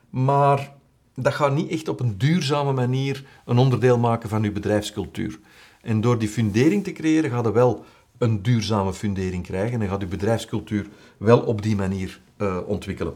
Maar 0.10 0.74
dat 1.22 1.34
gaat 1.34 1.54
niet 1.54 1.72
echt 1.72 1.88
op 1.88 2.00
een 2.00 2.18
duurzame 2.18 2.72
manier 2.72 3.26
een 3.46 3.58
onderdeel 3.58 3.98
maken 3.98 4.30
van 4.30 4.44
je 4.44 4.52
bedrijfscultuur. 4.52 5.40
En 5.82 6.02
door 6.02 6.18
die 6.18 6.30
fundering 6.30 6.84
te 6.84 6.92
creëren, 6.92 7.30
gaat 7.30 7.46
je 7.46 7.52
wel 7.52 7.86
een 8.18 8.42
duurzame 8.42 8.94
fundering 8.94 9.44
krijgen 9.44 9.82
en 9.82 9.88
gaat 9.88 10.02
je 10.02 10.08
bedrijfscultuur 10.08 10.88
wel 11.18 11.40
op 11.40 11.62
die 11.62 11.76
manier 11.76 12.20
uh, 12.38 12.58
ontwikkelen. 12.66 13.14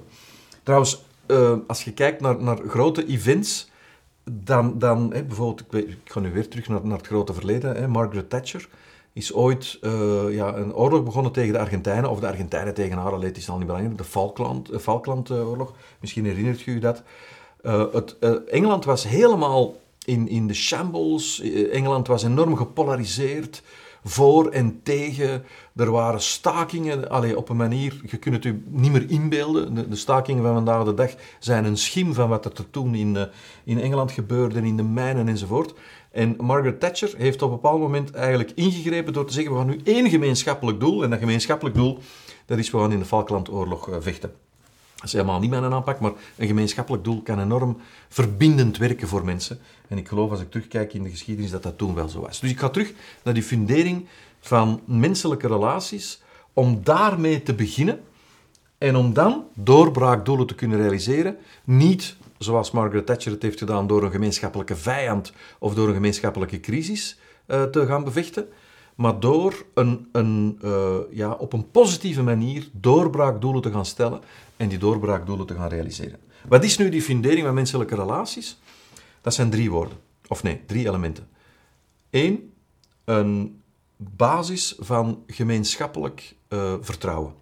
Trouwens, 0.64 1.04
uh, 1.28 1.54
als 1.68 1.84
je 1.84 1.94
kijkt 1.94 2.22
naar, 2.22 2.44
naar 2.44 2.58
grote 2.68 3.06
events, 3.06 3.72
dan, 4.32 4.80
dan 4.80 5.14
hè, 5.14 5.24
bijvoorbeeld, 5.24 5.74
ik, 5.74 5.88
ik, 5.88 5.98
ga 6.12 6.20
nu 6.20 6.32
weer 6.32 6.48
terug 6.48 6.68
naar, 6.68 6.86
naar 6.86 6.98
het 6.98 7.08
grote 7.08 7.34
verleden, 7.34 7.90
Margaret 7.90 8.30
Thatcher 8.30 8.70
is 9.14 9.34
ooit 9.34 9.78
uh, 9.82 10.24
ja, 10.30 10.56
een 10.56 10.74
oorlog 10.74 11.04
begonnen 11.04 11.32
tegen 11.32 11.54
de 11.54 11.60
Argentijnen, 11.60 12.10
of 12.10 12.20
de 12.20 12.28
Argentijnen 12.28 12.74
tegen 12.74 12.98
haar, 12.98 13.12
het 13.12 13.38
is 13.38 13.50
al 13.50 13.58
niet 13.58 13.68
belangrijk, 13.68 13.98
de 13.98 14.04
Falkland, 14.04 14.70
Falklandoorlog, 14.80 15.74
misschien 16.00 16.26
herinnert 16.26 16.62
je 16.62 16.74
je 16.74 16.80
dat. 17.64 17.94
het, 17.94 18.46
Engeland 18.48 18.86
was 18.86 19.04
helemaal 19.04 19.76
in, 20.06 20.28
in 20.28 20.48
de 20.48 20.54
shambles. 20.54 21.42
Engeland 21.72 22.08
was 22.08 22.24
enorm 22.24 22.56
gepolariseerd, 22.56 23.62
voor 24.04 24.50
en 24.50 24.80
tegen. 24.84 25.44
Er 25.76 25.92
waren 25.92 26.22
stakingen, 26.22 27.10
allee, 27.10 27.38
op 27.38 27.50
een 27.50 27.56
manier, 27.56 28.02
je 28.06 28.18
kunt 28.18 28.36
het 28.36 28.46
u 28.46 28.64
niet 28.68 28.92
meer 28.92 29.10
inbeelden. 29.10 29.76
De, 29.76 29.88
de, 29.88 29.96
stakingen 29.96 30.44
van 30.44 30.54
vandaag 30.54 30.84
de 30.84 30.94
dag 30.94 31.12
zijn 31.40 31.66
een 31.66 31.78
schim 31.78 32.14
van 32.14 32.30
wat 32.30 32.46
er 32.46 32.70
toen 32.70 32.96
in, 32.96 33.30
in 33.64 33.80
Engeland 33.80 34.12
gebeurde, 34.12 34.62
in 34.62 34.78
de 34.78 34.84
mijnen 34.84 35.28
enzovoort. 35.28 35.74
En 36.12 36.36
Margaret 36.40 36.80
Thatcher 36.80 37.14
heeft 37.18 37.42
op 37.42 37.50
een 37.50 37.56
bepaald 37.56 37.80
moment 37.80 38.12
eigenlijk 38.12 38.52
ingegrepen 38.56 39.14
door 39.14 39.26
te 39.26 39.34
zeggen, 39.34 39.52
we 39.52 39.58
gaan 39.58 39.68
nu 39.68 39.82
één 39.84 40.10
gemeenschappelijk 40.10 40.80
doel, 40.80 41.04
en 41.04 41.10
dat 41.10 41.20
gemeenschappelijk 41.20 41.76
doel, 41.76 42.00
dat 42.46 42.58
is 42.58 42.72
we 42.72 42.78
gaan 42.78 42.92
in 42.92 43.00
de 43.00 43.06
Falklandoorlog 43.06 43.90
vechten. 44.00 44.34
Dat 45.04 45.12
is 45.12 45.20
helemaal 45.20 45.40
niet 45.40 45.50
mijn 45.50 45.74
aanpak, 45.74 46.00
maar 46.00 46.12
een 46.36 46.48
gemeenschappelijk 46.48 47.04
doel 47.04 47.22
kan 47.22 47.40
enorm 47.40 47.78
verbindend 48.10 48.78
werken 48.78 49.08
voor 49.08 49.26
mensen. 49.26 49.60
En 49.88 49.98
ik 49.98 50.08
geloof 50.08 50.32
als 50.32 50.42
ik 50.42 50.52
terugkijk 50.52 50.94
in 50.94 51.04
de 51.04 51.10
geschiedenis 51.10 51.52
dat 51.52 51.64
dat 51.64 51.78
toen 51.78 51.94
wel 51.96 52.10
zo 52.10 52.20
was. 52.20 52.40
Dus 52.40 52.52
ik 52.52 52.60
ga 52.60 52.70
terug 52.70 52.94
naar 53.24 53.34
die 53.34 53.44
fundering 53.44 54.08
van 54.40 54.82
menselijke 54.86 55.48
relaties, 55.48 56.22
om 56.54 56.84
daarmee 56.84 57.44
te 57.44 57.54
beginnen 57.54 58.00
en 58.78 58.96
om 58.96 59.14
dan 59.14 59.44
doorbraakdoelen 59.54 60.48
te 60.48 60.56
kunnen 60.56 60.78
realiseren. 60.78 61.38
Niet 61.64 62.16
zoals 62.38 62.72
Margaret 62.72 63.06
Thatcher 63.06 63.32
het 63.32 63.42
heeft 63.42 63.60
gedaan 63.60 63.88
door 63.88 64.04
een 64.04 64.12
gemeenschappelijke 64.12 64.76
vijand 64.76 65.34
of 65.60 65.74
door 65.74 65.88
een 65.88 65.94
gemeenschappelijke 65.94 66.60
crisis 66.60 67.18
uh, 67.48 67.64
te 67.64 67.86
gaan 67.86 68.04
bevechten, 68.04 68.48
maar 68.96 69.20
door 69.20 69.66
een, 69.74 70.10
een, 70.12 70.60
uh, 70.64 70.98
ja, 71.12 71.32
op 71.32 71.54
een 71.54 71.72
positieve 71.72 72.24
manier 72.24 72.70
doorbraakdoelen 72.72 73.62
te 73.62 73.72
gaan 73.72 73.86
stellen 73.86 74.22
en 74.58 74.70
die 74.70 74.78
doorbraakdoelen 74.78 75.46
te 75.46 75.56
gaan 75.56 75.70
realiseren. 75.70 76.20
Wat 76.48 76.64
is 76.64 76.78
nu 76.78 76.90
die 76.90 77.02
fundering 77.02 77.46
van 77.46 77.54
menselijke 77.54 77.96
relaties? 77.96 78.60
Dat 79.22 79.34
zijn 79.34 79.50
drie 79.50 79.72
woorden. 79.72 79.98
Of 80.28 80.44
nee, 80.44 80.62
drie 80.66 80.88
elementen. 80.88 81.28
Eén, 82.10 82.54
een 83.04 83.62
basis 83.98 84.76
van 84.80 85.24
gemeenschappelijk 85.28 86.36
uh, 86.50 86.74
vertrouwen. 86.82 87.34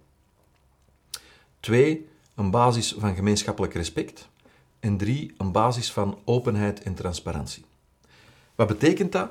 Twee, 1.60 2.08
een 2.34 2.50
basis 2.50 2.94
van 2.98 3.14
gemeenschappelijk 3.14 3.74
respect. 3.74 4.28
En 4.80 4.96
drie, 4.96 5.34
een 5.36 5.52
basis 5.52 5.92
van 5.92 6.18
openheid 6.24 6.82
en 6.82 6.94
transparantie. 6.94 7.64
Wat 8.54 8.66
betekent 8.66 9.12
dat? 9.12 9.30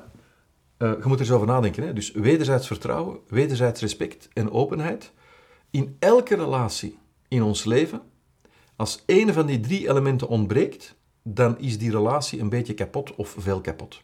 Uh, 0.82 0.90
je 0.90 1.02
moet 1.04 1.14
er 1.14 1.24
eens 1.24 1.30
over 1.30 1.46
nadenken. 1.46 1.82
Hè? 1.82 1.92
Dus 1.92 2.12
wederzijds 2.12 2.66
vertrouwen, 2.66 3.18
wederzijds 3.28 3.80
respect 3.80 4.28
en 4.32 4.50
openheid. 4.50 5.12
In 5.70 5.96
elke 5.98 6.34
relatie 6.34 6.98
in 7.28 7.42
ons 7.42 7.64
leven, 7.64 8.02
als 8.76 9.02
een 9.06 9.32
van 9.32 9.46
die 9.46 9.60
drie 9.60 9.88
elementen 9.88 10.28
ontbreekt, 10.28 10.94
dan 11.22 11.58
is 11.58 11.78
die 11.78 11.90
relatie 11.90 12.40
een 12.40 12.48
beetje 12.48 12.74
kapot 12.74 13.14
of 13.14 13.34
veel 13.38 13.60
kapot. 13.60 14.02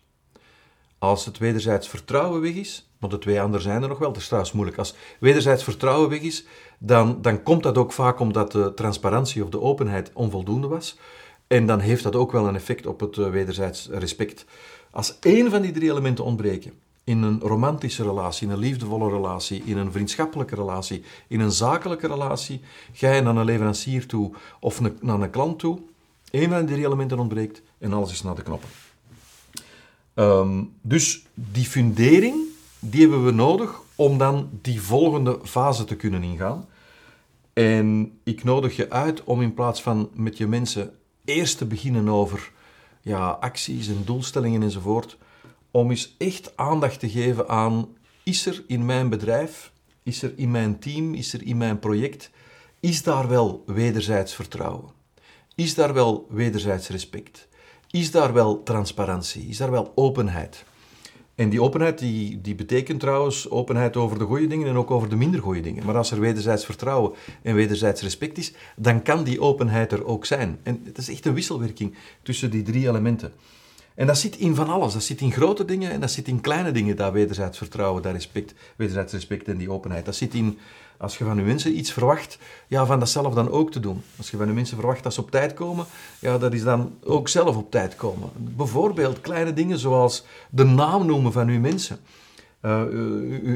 Als 0.99 1.25
het 1.25 1.39
wederzijds 1.39 1.89
vertrouwen 1.89 2.41
weg 2.41 2.55
is, 2.55 2.91
want 2.99 3.13
de 3.13 3.19
twee 3.19 3.41
anderen 3.41 3.63
zijn 3.63 3.83
er 3.83 3.89
nog 3.89 3.99
wel, 3.99 4.09
het 4.09 4.17
is 4.17 4.27
trouwens 4.27 4.53
moeilijk. 4.53 4.79
Als 4.79 4.95
wederzijds 5.21 5.65
vertrouwen 5.65 6.09
weg 6.09 6.21
is, 6.21 6.45
dan, 6.79 7.23
dan 7.23 7.43
komt 7.43 7.63
dat 7.63 7.79
ook 7.79 7.93
vaak 7.93 8.21
omdat 8.21 8.53
de 8.53 8.75
transparantie 8.75 9.45
of 9.45 9.51
de 9.51 9.61
openheid 9.61 10.11
onvoldoende 10.15 10.67
was. 10.67 10.99
En 11.47 11.67
dan 11.67 11.81
heeft 11.81 12.03
dat 12.03 12.17
ook 12.17 12.33
wel 12.33 12.49
een 12.49 12.57
effect 12.57 12.87
op 12.87 13.01
het 13.01 13.19
eh, 13.19 13.31
wederzijds 13.31 13.89
respect. 13.91 14.45
Als 14.91 15.19
één 15.21 15.51
van 15.51 15.63
die 15.63 15.73
drie 15.73 15.91
elementen 15.91 16.25
ontbreken, 16.25 16.73
in 17.05 17.23
een 17.23 17.41
romantische 17.41 18.03
relatie, 18.03 18.47
in 18.47 18.53
een 18.53 18.59
liefdevolle 18.59 19.11
relatie, 19.11 19.63
in 19.65 19.77
een 19.77 19.93
vriendschappelijke 19.93 20.55
relatie, 20.55 21.03
in 21.29 21.41
een 21.41 21.53
zakelijke 21.53 22.07
relatie, 22.07 22.61
ga 22.93 23.13
je 23.13 23.21
naar 23.21 23.37
een 23.37 23.45
leverancier 23.45 24.07
toe 24.07 24.33
of 24.61 24.81
naar 25.01 25.21
een 25.21 25.31
klant 25.31 25.59
toe, 25.59 25.79
één 26.31 26.51
van 26.51 26.59
die 26.59 26.75
drie 26.75 26.87
elementen 26.87 27.19
ontbreekt 27.19 27.63
en 27.79 27.93
alles 27.93 28.13
is 28.13 28.23
naar 28.23 28.35
de 28.35 28.43
knoppen. 28.43 28.69
Ehm, 30.15 30.65
dus 30.81 31.27
die 31.35 31.65
fundering, 31.65 32.37
die 32.79 33.01
hebben 33.01 33.25
we 33.25 33.31
nodig 33.31 33.81
om 33.95 34.19
dan 34.19 34.49
die 34.63 34.81
volgende 34.81 35.39
fase 35.43 35.85
te 35.85 35.97
kunnen 35.97 36.23
ingaan. 36.23 36.67
En 37.53 38.19
ik 38.23 38.45
nodig 38.45 38.77
je 38.77 38.91
uit 38.91 39.25
om 39.25 39.43
in 39.43 39.55
plaats 39.55 39.83
van 39.83 40.11
met 40.15 40.37
je 40.37 40.47
mensen 40.47 40.95
eerst 41.25 41.59
te 41.59 41.67
beginnen 41.67 42.09
over 42.09 42.53
ja, 43.09 43.29
acties 43.29 43.89
en 43.89 44.03
doelstellingen 44.05 44.63
enzovoort, 44.63 45.17
om 45.71 45.91
eens 45.91 46.15
echt 46.19 46.57
aandacht 46.57 47.01
te 47.01 47.09
geven 47.09 47.49
aan, 47.49 47.89
is 48.23 48.47
er 48.47 48.65
in 48.67 48.85
mijn 48.85 49.09
bedrijf, 49.09 49.73
is 50.03 50.23
er 50.23 50.33
in 50.37 50.51
mijn 50.51 50.79
team, 50.79 51.15
is 51.15 51.33
er 51.33 51.43
in 51.43 51.57
mijn 51.57 51.79
project, 51.79 52.31
is 52.81 53.03
daar 53.03 53.29
wel 53.29 53.63
wederzijds 53.67 54.35
vertrouwen? 54.35 54.91
Is 55.55 55.75
daar 55.75 55.95
wel 55.95 56.27
wederzijds 56.31 56.89
respect? 56.89 57.49
Is 57.91 58.11
daar 58.11 58.33
wel 58.33 58.63
transparantie? 58.63 59.49
Is 59.49 59.57
daar 59.57 59.71
wel 59.71 59.93
openheid? 59.95 60.65
En 61.39 61.49
die 61.49 61.63
openheid 61.63 61.99
die, 61.99 62.41
die 62.41 62.55
betekent 62.55 63.01
trouwens 63.01 63.51
openheid 63.51 63.97
over 63.97 64.19
de 64.19 64.25
goede 64.25 64.47
dingen 64.47 64.69
en 64.69 64.77
ook 64.77 64.91
over 64.91 65.09
de 65.09 65.17
minder 65.17 65.41
goede 65.41 65.61
dingen. 65.61 65.87
Maar 65.87 65.97
als 65.97 66.11
er 66.11 66.21
wederzijds 66.21 66.65
vertrouwen 66.65 67.13
en 67.43 67.55
wederzijds 67.55 68.03
respect 68.03 68.39
is, 68.39 68.53
dan 68.77 69.03
kan 69.03 69.25
die 69.25 69.41
openheid 69.41 69.93
er 69.93 70.05
ook 70.05 70.25
zijn. 70.25 70.59
En 70.63 70.81
het 70.85 70.99
is 70.99 71.09
echt 71.09 71.27
een 71.27 71.35
wisselwerking 71.35 71.95
tussen 72.23 72.51
die 72.51 72.63
drie 72.63 72.89
elementen. 72.89 73.33
En 73.99 74.07
dat 74.07 74.19
zit 74.19 74.37
in 74.37 74.55
van 74.55 74.69
alles. 74.69 74.93
Dat 74.93 75.03
zit 75.03 75.21
in 75.21 75.33
grote 75.33 75.65
dingen 75.65 75.91
en 75.91 76.01
dat 76.01 76.11
zit 76.11 76.29
in 76.29 76.41
kleine 76.41 76.71
dingen, 76.71 76.97
dat 76.97 77.13
wederzijds 77.13 77.59
vertrouwen, 77.59 78.03
dat 78.03 78.13
respect, 78.13 78.55
wederzijds 78.77 79.13
respect 79.13 79.49
en 79.49 79.57
die 79.57 79.71
openheid. 79.71 80.05
Dat 80.05 80.17
zit 80.17 80.35
in, 80.35 80.59
als 80.97 81.19
je 81.19 81.25
van 81.25 81.37
je 81.37 81.43
mensen 81.43 81.79
iets 81.79 81.93
verwacht, 81.93 82.39
ja, 82.67 82.87
van 82.87 82.99
dat 82.99 83.09
zelf 83.09 83.35
dan 83.35 83.51
ook 83.51 83.73
te 83.73 83.81
doen. 83.81 84.03
Als 84.17 84.31
je 84.31 84.37
van 84.37 84.47
je 84.47 84.53
mensen 84.53 84.77
verwacht 84.77 85.03
dat 85.03 85.15
ze 85.15 85.21
op 85.21 85.31
tijd 85.31 85.55
komen, 85.55 85.87
ja, 86.19 86.39
dat 86.39 86.53
is 86.53 86.63
dan 86.63 86.93
ook 87.05 87.29
zelf 87.29 87.57
op 87.57 87.71
tijd 87.71 87.97
komen. 87.97 88.29
Bijvoorbeeld 88.37 89.21
kleine 89.21 89.53
dingen 89.53 89.79
zoals 89.79 90.25
de 90.51 90.65
naam 90.65 91.07
noemen 91.07 91.33
van 91.33 91.49
uw 91.49 91.61
mensen. 91.61 91.99
Uh, 92.63 92.83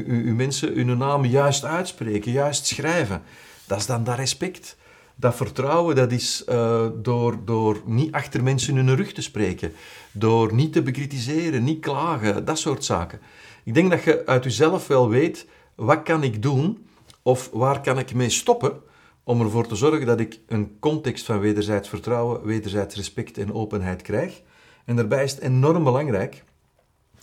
uw 0.07 0.35
mensen 0.35 0.73
hun 0.73 0.97
naam 0.97 1.25
juist 1.25 1.63
uitspreken, 1.63 2.31
juist 2.31 2.65
schrijven. 2.65 3.21
Dat 3.65 3.77
is 3.77 3.85
dan 3.85 4.03
dat 4.03 4.15
respect 4.15 4.75
dat 5.15 5.35
vertrouwen 5.35 5.95
dat 5.95 6.11
is 6.11 6.43
uh, 6.49 6.85
door, 6.95 7.37
door 7.45 7.81
niet 7.85 8.11
achter 8.11 8.43
mensen 8.43 8.75
hun 8.75 8.95
rug 8.95 9.13
te 9.13 9.21
spreken, 9.21 9.73
door 10.11 10.53
niet 10.53 10.73
te 10.73 10.81
bekritiseren, 10.81 11.63
niet 11.63 11.79
klagen, 11.79 12.45
dat 12.45 12.59
soort 12.59 12.85
zaken. 12.85 13.19
Ik 13.63 13.73
denk 13.73 13.89
dat 13.91 14.03
je 14.03 14.25
uit 14.25 14.43
jezelf 14.43 14.87
wel 14.87 15.09
weet, 15.09 15.47
wat 15.75 16.03
kan 16.03 16.23
ik 16.23 16.41
doen 16.41 16.85
of 17.21 17.49
waar 17.53 17.81
kan 17.81 17.99
ik 17.99 18.13
mee 18.13 18.29
stoppen 18.29 18.81
om 19.23 19.41
ervoor 19.41 19.67
te 19.67 19.75
zorgen 19.75 20.05
dat 20.05 20.19
ik 20.19 20.39
een 20.47 20.79
context 20.79 21.25
van 21.25 21.39
wederzijds 21.39 21.89
vertrouwen, 21.89 22.45
wederzijds 22.45 22.95
respect 22.95 23.37
en 23.37 23.53
openheid 23.53 24.01
krijg. 24.01 24.41
En 24.85 24.95
daarbij 24.95 25.23
is 25.23 25.31
het 25.31 25.41
enorm 25.41 25.83
belangrijk, 25.83 26.43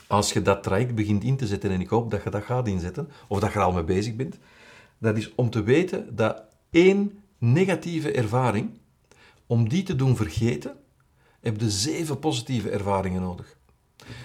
als 0.06 0.32
je 0.32 0.42
dat 0.42 0.62
traject 0.62 0.94
begint 0.94 1.24
in 1.24 1.36
te 1.36 1.46
zetten, 1.46 1.70
en 1.70 1.80
ik 1.80 1.88
hoop 1.88 2.10
dat 2.10 2.22
je 2.22 2.30
dat 2.30 2.42
gaat 2.42 2.68
inzetten, 2.68 3.08
of 3.28 3.40
dat 3.40 3.52
je 3.52 3.58
er 3.58 3.64
al 3.64 3.72
mee 3.72 3.84
bezig 3.84 4.16
bent, 4.16 4.38
dat 4.98 5.16
is 5.16 5.34
om 5.34 5.50
te 5.50 5.62
weten 5.62 6.16
dat 6.16 6.42
één 6.70 7.22
negatieve 7.40 8.12
ervaring, 8.12 8.70
om 9.46 9.68
die 9.68 9.82
te 9.82 9.96
doen 9.96 10.16
vergeten, 10.16 10.76
heb 11.40 11.60
je 11.60 11.70
zeven 11.70 12.18
positieve 12.18 12.70
ervaringen 12.70 13.20
nodig. 13.20 13.56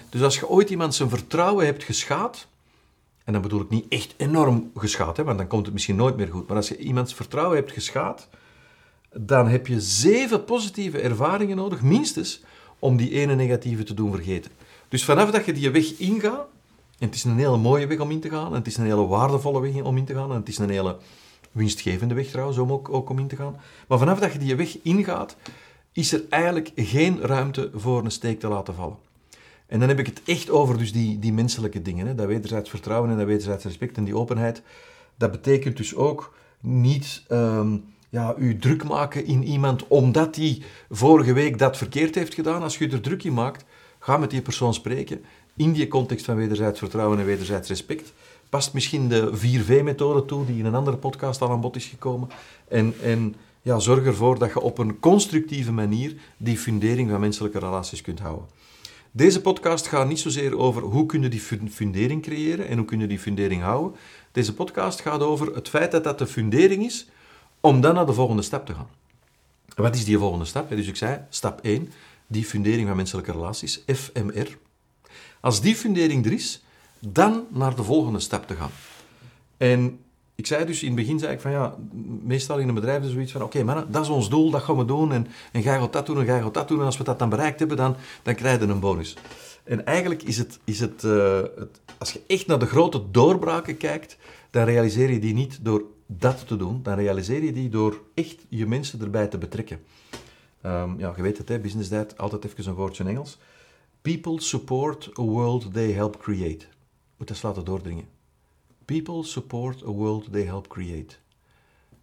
Dus 0.08 0.22
als 0.22 0.38
je 0.38 0.48
ooit 0.48 0.70
iemand 0.70 0.94
zijn 0.94 1.08
vertrouwen 1.08 1.64
hebt 1.64 1.84
geschaad, 1.84 2.46
en 3.24 3.32
dan 3.32 3.42
bedoel 3.42 3.60
ik 3.60 3.70
niet 3.70 3.88
echt 3.88 4.14
enorm 4.16 4.70
geschaad, 4.76 5.16
hè, 5.16 5.24
want 5.24 5.38
dan 5.38 5.46
komt 5.46 5.64
het 5.64 5.74
misschien 5.74 5.96
nooit 5.96 6.16
meer 6.16 6.28
goed, 6.28 6.46
maar 6.46 6.56
als 6.56 6.68
je 6.68 6.76
iemands 6.76 7.14
vertrouwen 7.14 7.56
hebt 7.56 7.72
geschaad, 7.72 8.28
dan 9.12 9.48
heb 9.48 9.66
je 9.66 9.80
zeven 9.80 10.44
positieve 10.44 11.00
ervaringen 11.00 11.56
nodig, 11.56 11.82
minstens, 11.82 12.42
om 12.78 12.96
die 12.96 13.10
ene 13.10 13.34
negatieve 13.34 13.82
te 13.82 13.94
doen 13.94 14.10
vergeten. 14.10 14.50
Dus 14.88 15.04
vanaf 15.04 15.30
dat 15.30 15.44
je 15.44 15.52
die 15.52 15.70
weg 15.70 15.98
ingaat, 15.98 16.46
en 16.98 17.06
het 17.06 17.14
is 17.14 17.24
een 17.24 17.36
hele 17.36 17.56
mooie 17.56 17.86
weg 17.86 17.98
om 17.98 18.10
in 18.10 18.20
te 18.20 18.30
gaan, 18.30 18.46
en 18.46 18.58
het 18.58 18.66
is 18.66 18.76
een 18.76 18.84
hele 18.84 19.06
waardevolle 19.06 19.60
weg 19.60 19.82
om 19.82 19.96
in 19.96 20.04
te 20.04 20.14
gaan, 20.14 20.30
en 20.30 20.36
het 20.36 20.48
is 20.48 20.58
een 20.58 20.70
hele 20.70 20.96
winstgevende 21.56 22.14
weg 22.14 22.26
trouwens, 22.26 22.58
om 22.58 22.72
ook, 22.72 22.88
ook 22.88 23.10
om 23.10 23.18
in 23.18 23.28
te 23.28 23.36
gaan. 23.36 23.56
Maar 23.88 23.98
vanaf 23.98 24.18
dat 24.18 24.32
je 24.32 24.38
die 24.38 24.56
weg 24.56 24.78
ingaat, 24.82 25.36
is 25.92 26.12
er 26.12 26.22
eigenlijk 26.28 26.72
geen 26.74 27.20
ruimte 27.20 27.70
voor 27.74 28.04
een 28.04 28.10
steek 28.10 28.40
te 28.40 28.48
laten 28.48 28.74
vallen. 28.74 28.96
En 29.66 29.78
dan 29.78 29.88
heb 29.88 29.98
ik 29.98 30.06
het 30.06 30.20
echt 30.24 30.50
over 30.50 30.78
dus 30.78 30.92
die, 30.92 31.18
die 31.18 31.32
menselijke 31.32 31.82
dingen. 31.82 32.06
Hè? 32.06 32.14
Dat 32.14 32.26
wederzijds 32.26 32.70
vertrouwen 32.70 33.10
en 33.10 33.16
dat 33.16 33.26
wederzijds 33.26 33.64
respect 33.64 33.96
en 33.96 34.04
die 34.04 34.16
openheid. 34.16 34.62
Dat 35.16 35.30
betekent 35.30 35.76
dus 35.76 35.94
ook 35.94 36.34
niet 36.60 37.22
um, 37.32 37.84
ja, 38.08 38.34
u 38.38 38.58
druk 38.58 38.84
maken 38.84 39.24
in 39.24 39.44
iemand 39.44 39.86
omdat 39.86 40.34
die 40.34 40.62
vorige 40.90 41.32
week 41.32 41.58
dat 41.58 41.76
verkeerd 41.76 42.14
heeft 42.14 42.34
gedaan. 42.34 42.62
Als 42.62 42.78
je 42.78 42.88
er 42.88 43.00
druk 43.00 43.24
in 43.24 43.34
maakt, 43.34 43.64
ga 43.98 44.16
met 44.16 44.30
die 44.30 44.42
persoon 44.42 44.74
spreken 44.74 45.24
in 45.56 45.72
die 45.72 45.88
context 45.88 46.24
van 46.24 46.36
wederzijds 46.36 46.78
vertrouwen 46.78 47.18
en 47.18 47.24
wederzijds 47.24 47.68
respect 47.68 48.12
past 48.48 48.72
misschien 48.72 49.08
de 49.08 49.30
4V-methode 49.34 50.24
toe, 50.24 50.46
die 50.46 50.58
in 50.58 50.64
een 50.64 50.74
andere 50.74 50.96
podcast 50.96 51.42
al 51.42 51.50
aan 51.50 51.60
bod 51.60 51.76
is 51.76 51.84
gekomen. 51.84 52.28
En, 52.68 52.94
en 53.02 53.34
ja, 53.62 53.78
zorg 53.78 54.04
ervoor 54.04 54.38
dat 54.38 54.52
je 54.52 54.60
op 54.60 54.78
een 54.78 54.98
constructieve 54.98 55.72
manier 55.72 56.14
die 56.36 56.58
fundering 56.58 57.10
van 57.10 57.20
menselijke 57.20 57.58
relaties 57.58 58.00
kunt 58.00 58.20
houden. 58.20 58.46
Deze 59.10 59.40
podcast 59.40 59.86
gaat 59.86 60.08
niet 60.08 60.20
zozeer 60.20 60.56
over 60.58 60.82
hoe 60.82 61.06
kun 61.06 61.22
je 61.22 61.28
die 61.28 61.40
fundering 61.70 62.22
creëren 62.22 62.68
en 62.68 62.76
hoe 62.76 62.86
kun 62.86 63.00
je 63.00 63.06
die 63.06 63.18
fundering 63.18 63.62
houden. 63.62 63.98
Deze 64.32 64.54
podcast 64.54 65.00
gaat 65.00 65.20
over 65.20 65.54
het 65.54 65.68
feit 65.68 65.90
dat 65.90 66.04
dat 66.04 66.18
de 66.18 66.26
fundering 66.26 66.84
is 66.84 67.08
om 67.60 67.80
dan 67.80 67.94
naar 67.94 68.06
de 68.06 68.12
volgende 68.12 68.42
stap 68.42 68.66
te 68.66 68.74
gaan. 68.74 68.88
Wat 69.74 69.94
is 69.94 70.04
die 70.04 70.18
volgende 70.18 70.44
stap? 70.44 70.68
Dus 70.68 70.86
ik 70.86 70.96
zei, 70.96 71.20
stap 71.28 71.60
1, 71.62 71.92
die 72.26 72.44
fundering 72.44 72.86
van 72.86 72.96
menselijke 72.96 73.32
relaties, 73.32 73.82
FMR. 73.86 74.58
Als 75.40 75.60
die 75.60 75.76
fundering 75.76 76.26
er 76.26 76.32
is, 76.32 76.64
dan 77.12 77.46
naar 77.48 77.76
de 77.76 77.82
volgende 77.82 78.20
stap 78.20 78.46
te 78.46 78.54
gaan. 78.54 78.70
En 79.56 79.98
ik 80.34 80.46
zei 80.46 80.64
dus 80.64 80.82
in 80.82 80.86
het 80.86 80.96
begin, 80.96 81.18
zei 81.18 81.32
ik 81.32 81.40
van 81.40 81.50
ja, 81.50 81.74
meestal 82.22 82.58
in 82.58 82.68
een 82.68 82.74
bedrijf 82.74 83.04
is 83.04 83.12
zoiets 83.12 83.32
van 83.32 83.42
oké 83.42 83.58
okay, 83.58 83.84
dat 83.88 84.02
is 84.02 84.08
ons 84.08 84.28
doel, 84.28 84.50
dat 84.50 84.62
gaan 84.62 84.76
we 84.76 84.84
doen 84.84 85.12
en, 85.12 85.26
en 85.52 85.60
jij 85.60 85.78
gaat 85.78 85.92
dat 85.92 86.06
doen 86.06 86.18
en 86.18 86.24
jij 86.24 86.40
gaat 86.40 86.54
dat 86.54 86.68
doen 86.68 86.78
en 86.78 86.84
als 86.84 86.96
we 86.96 87.04
dat 87.04 87.18
dan 87.18 87.28
bereikt 87.28 87.58
hebben, 87.58 87.76
dan, 87.76 87.96
dan 88.22 88.34
krijg 88.34 88.60
je 88.60 88.66
een 88.66 88.80
bonus. 88.80 89.16
En 89.64 89.86
eigenlijk 89.86 90.22
is 90.22 90.38
het, 90.38 90.58
is 90.64 90.80
het, 90.80 91.02
uh, 91.02 91.40
het, 91.56 91.80
als 91.98 92.12
je 92.12 92.20
echt 92.26 92.46
naar 92.46 92.58
de 92.58 92.66
grote 92.66 93.02
doorbraken 93.10 93.76
kijkt, 93.76 94.16
dan 94.50 94.64
realiseer 94.64 95.10
je 95.10 95.18
die 95.18 95.34
niet 95.34 95.58
door 95.62 95.82
dat 96.06 96.46
te 96.46 96.56
doen, 96.56 96.80
dan 96.82 96.94
realiseer 96.94 97.44
je 97.44 97.52
die 97.52 97.68
door 97.68 98.00
echt 98.14 98.36
je 98.48 98.66
mensen 98.66 99.00
erbij 99.00 99.26
te 99.26 99.38
betrekken. 99.38 99.80
Um, 100.66 100.98
ja, 100.98 101.12
je 101.16 101.22
weet 101.22 101.38
het, 101.38 101.48
hè, 101.48 101.58
business 101.58 101.90
altijd 102.16 102.44
even 102.44 102.66
een 102.66 102.74
woordje 102.74 103.02
in 103.02 103.10
Engels. 103.10 103.38
People 104.02 104.40
support 104.40 105.10
a 105.18 105.22
world 105.22 105.72
they 105.72 105.92
help 105.92 106.18
create 106.18 106.66
moet 107.16 107.28
dat 107.28 107.42
laten 107.42 107.64
doordringen. 107.64 108.08
People 108.84 109.24
support 109.24 109.82
a 109.82 109.90
world 109.90 110.32
they 110.32 110.42
help 110.42 110.68
create. 110.68 111.14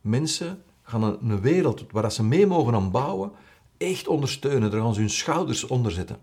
Mensen 0.02 0.64
gaan 0.84 1.04
een, 1.04 1.42
wereld 1.42 1.86
waar 1.92 2.12
ze 2.12 2.24
mee 2.24 2.48
mogen 2.48 2.74
aan 2.74 2.92
bouwen, 2.92 3.32
echt 3.78 4.08
ondersteunen. 4.08 4.72
Daar 4.72 4.82
gaan 4.82 4.94
ze 4.94 5.00
hun 5.00 5.10
schouders 5.10 5.68
onder 5.68 5.92
zetten. 5.92 6.18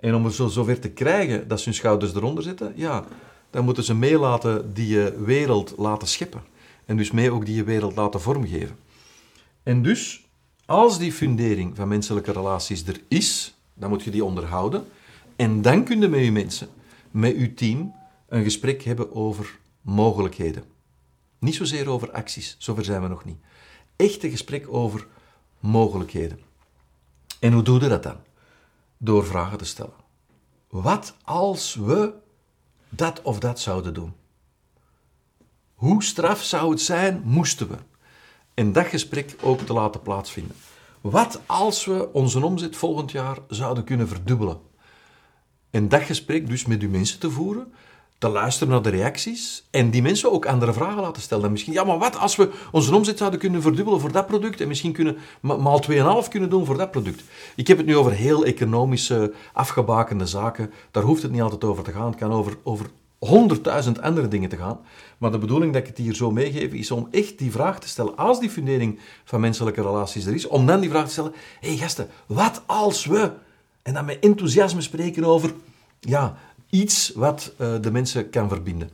En 0.00 0.14
om 0.14 0.24
het 0.24 0.34
zo 0.34 0.46
zover 0.46 0.80
te 0.80 0.90
krijgen 0.90 1.48
dat 1.48 1.58
ze 1.58 1.64
hun 1.64 1.74
schouders 1.74 2.14
eronder 2.14 2.42
zetten, 2.42 2.72
ja, 2.76 3.04
dan 3.50 3.64
moeten 3.64 3.84
ze 3.84 3.94
mee 3.94 4.18
laten 4.18 4.74
die 4.74 5.10
wereld 5.10 5.74
laten 5.76 6.08
scheppen. 6.08 6.42
En 6.84 6.96
dus 6.96 7.10
mee 7.10 7.30
ook 7.30 7.46
die 7.46 7.64
wereld 7.64 7.96
laten 7.96 8.20
vormgeven. 8.20 8.76
En 9.62 9.82
dus, 9.82 10.26
als 10.66 10.98
die 10.98 11.12
fundering 11.12 11.76
van 11.76 11.88
menselijke 11.88 12.32
relaties 12.32 12.86
er 12.86 13.00
is, 13.08 13.54
dan 13.74 13.88
moet 13.88 14.02
je 14.02 14.10
die 14.10 14.24
onderhouden. 14.24 14.86
En 15.36 15.62
dan 15.62 15.84
kun 15.84 16.00
je 16.00 16.08
met 16.08 16.24
je 16.24 16.32
mensen 16.32 16.68
met 17.10 17.34
uw 17.34 17.54
team 17.54 17.94
een 18.28 18.42
gesprek 18.42 18.82
hebben 18.82 19.14
over 19.14 19.58
mogelijkheden. 19.80 20.64
Niet 21.38 21.54
zozeer 21.54 21.88
over 21.88 22.12
acties, 22.12 22.56
zover 22.58 22.84
zijn 22.84 23.02
we 23.02 23.08
nog 23.08 23.24
niet. 23.24 23.38
Echt 23.96 24.22
een 24.22 24.30
gesprek 24.30 24.72
over 24.72 25.06
mogelijkheden. 25.60 26.40
En 27.40 27.52
hoe 27.52 27.62
doe 27.62 27.80
je 27.80 27.88
dat 27.88 28.02
dan? 28.02 28.16
Door 28.98 29.26
vragen 29.26 29.58
te 29.58 29.64
stellen. 29.64 30.04
Wat 30.68 31.14
als 31.24 31.74
we 31.74 32.14
dat 32.88 33.22
of 33.22 33.38
dat 33.38 33.60
zouden 33.60 33.94
doen? 33.94 34.14
Hoe 35.74 36.04
straf 36.04 36.42
zou 36.42 36.70
het 36.70 36.80
zijn, 36.80 37.22
moesten 37.24 37.68
we? 37.68 37.76
En 38.54 38.72
dat 38.72 38.86
gesprek 38.86 39.36
ook 39.42 39.60
te 39.60 39.72
laten 39.72 40.02
plaatsvinden. 40.02 40.56
Wat 41.00 41.40
als 41.46 41.84
we 41.84 42.12
onze 42.12 42.44
omzet 42.44 42.76
volgend 42.76 43.10
jaar 43.10 43.38
zouden 43.48 43.84
kunnen 43.84 44.08
verdubbelen? 44.08 44.60
En 45.70 45.88
dat 45.88 46.02
gesprek 46.02 46.48
dus 46.48 46.66
met 46.66 46.82
uw 46.82 46.90
mensen 46.90 47.18
te 47.18 47.30
voeren, 47.30 47.72
te 48.18 48.28
luisteren 48.28 48.72
naar 48.72 48.82
de 48.82 48.88
reacties 48.88 49.66
en 49.70 49.90
die 49.90 50.02
mensen 50.02 50.32
ook 50.32 50.46
andere 50.46 50.72
vragen 50.72 51.02
laten 51.02 51.22
stellen. 51.22 51.44
En 51.44 51.50
misschien, 51.50 51.72
ja, 51.72 51.84
maar 51.84 51.98
wat 51.98 52.18
als 52.18 52.36
we 52.36 52.50
onze 52.72 52.94
omzet 52.94 53.18
zouden 53.18 53.40
kunnen 53.40 53.62
verdubbelen 53.62 54.00
voor 54.00 54.12
dat 54.12 54.26
product 54.26 54.60
en 54.60 54.68
misschien 54.68 54.92
kunnen 54.92 55.16
maal 55.40 55.82
2,5 55.90 56.28
kunnen 56.28 56.50
doen 56.50 56.66
voor 56.66 56.76
dat 56.76 56.90
product. 56.90 57.22
Ik 57.56 57.66
heb 57.66 57.76
het 57.76 57.86
nu 57.86 57.96
over 57.96 58.12
heel 58.12 58.44
economische, 58.44 59.32
afgebakende 59.52 60.26
zaken. 60.26 60.72
Daar 60.90 61.02
hoeft 61.02 61.22
het 61.22 61.32
niet 61.32 61.42
altijd 61.42 61.64
over 61.64 61.84
te 61.84 61.92
gaan. 61.92 62.06
Het 62.06 62.16
kan 62.16 62.32
over, 62.32 62.56
over 62.62 62.86
honderdduizend 63.18 64.00
andere 64.00 64.28
dingen 64.28 64.48
te 64.48 64.56
gaan. 64.56 64.78
Maar 65.18 65.30
de 65.30 65.38
bedoeling 65.38 65.72
dat 65.72 65.82
ik 65.82 65.88
het 65.88 65.98
hier 65.98 66.14
zo 66.14 66.30
meegeef, 66.30 66.72
is 66.72 66.90
om 66.90 67.08
echt 67.10 67.38
die 67.38 67.50
vraag 67.50 67.80
te 67.80 67.88
stellen, 67.88 68.16
als 68.16 68.40
die 68.40 68.50
fundering 68.50 68.98
van 69.24 69.40
menselijke 69.40 69.82
relaties 69.82 70.26
er 70.26 70.34
is, 70.34 70.46
om 70.46 70.66
dan 70.66 70.80
die 70.80 70.90
vraag 70.90 71.04
te 71.04 71.12
stellen, 71.12 71.32
hé 71.60 71.68
hey 71.68 71.76
gasten, 71.76 72.08
wat 72.26 72.62
als 72.66 73.04
we... 73.04 73.32
En 73.82 73.94
dan 73.94 74.04
met 74.04 74.18
enthousiasme 74.20 74.80
spreken 74.80 75.24
over 75.24 75.54
ja, 76.00 76.36
iets 76.70 77.12
wat 77.14 77.52
uh, 77.60 77.74
de 77.80 77.90
mensen 77.90 78.30
kan 78.30 78.48
verbinden. 78.48 78.90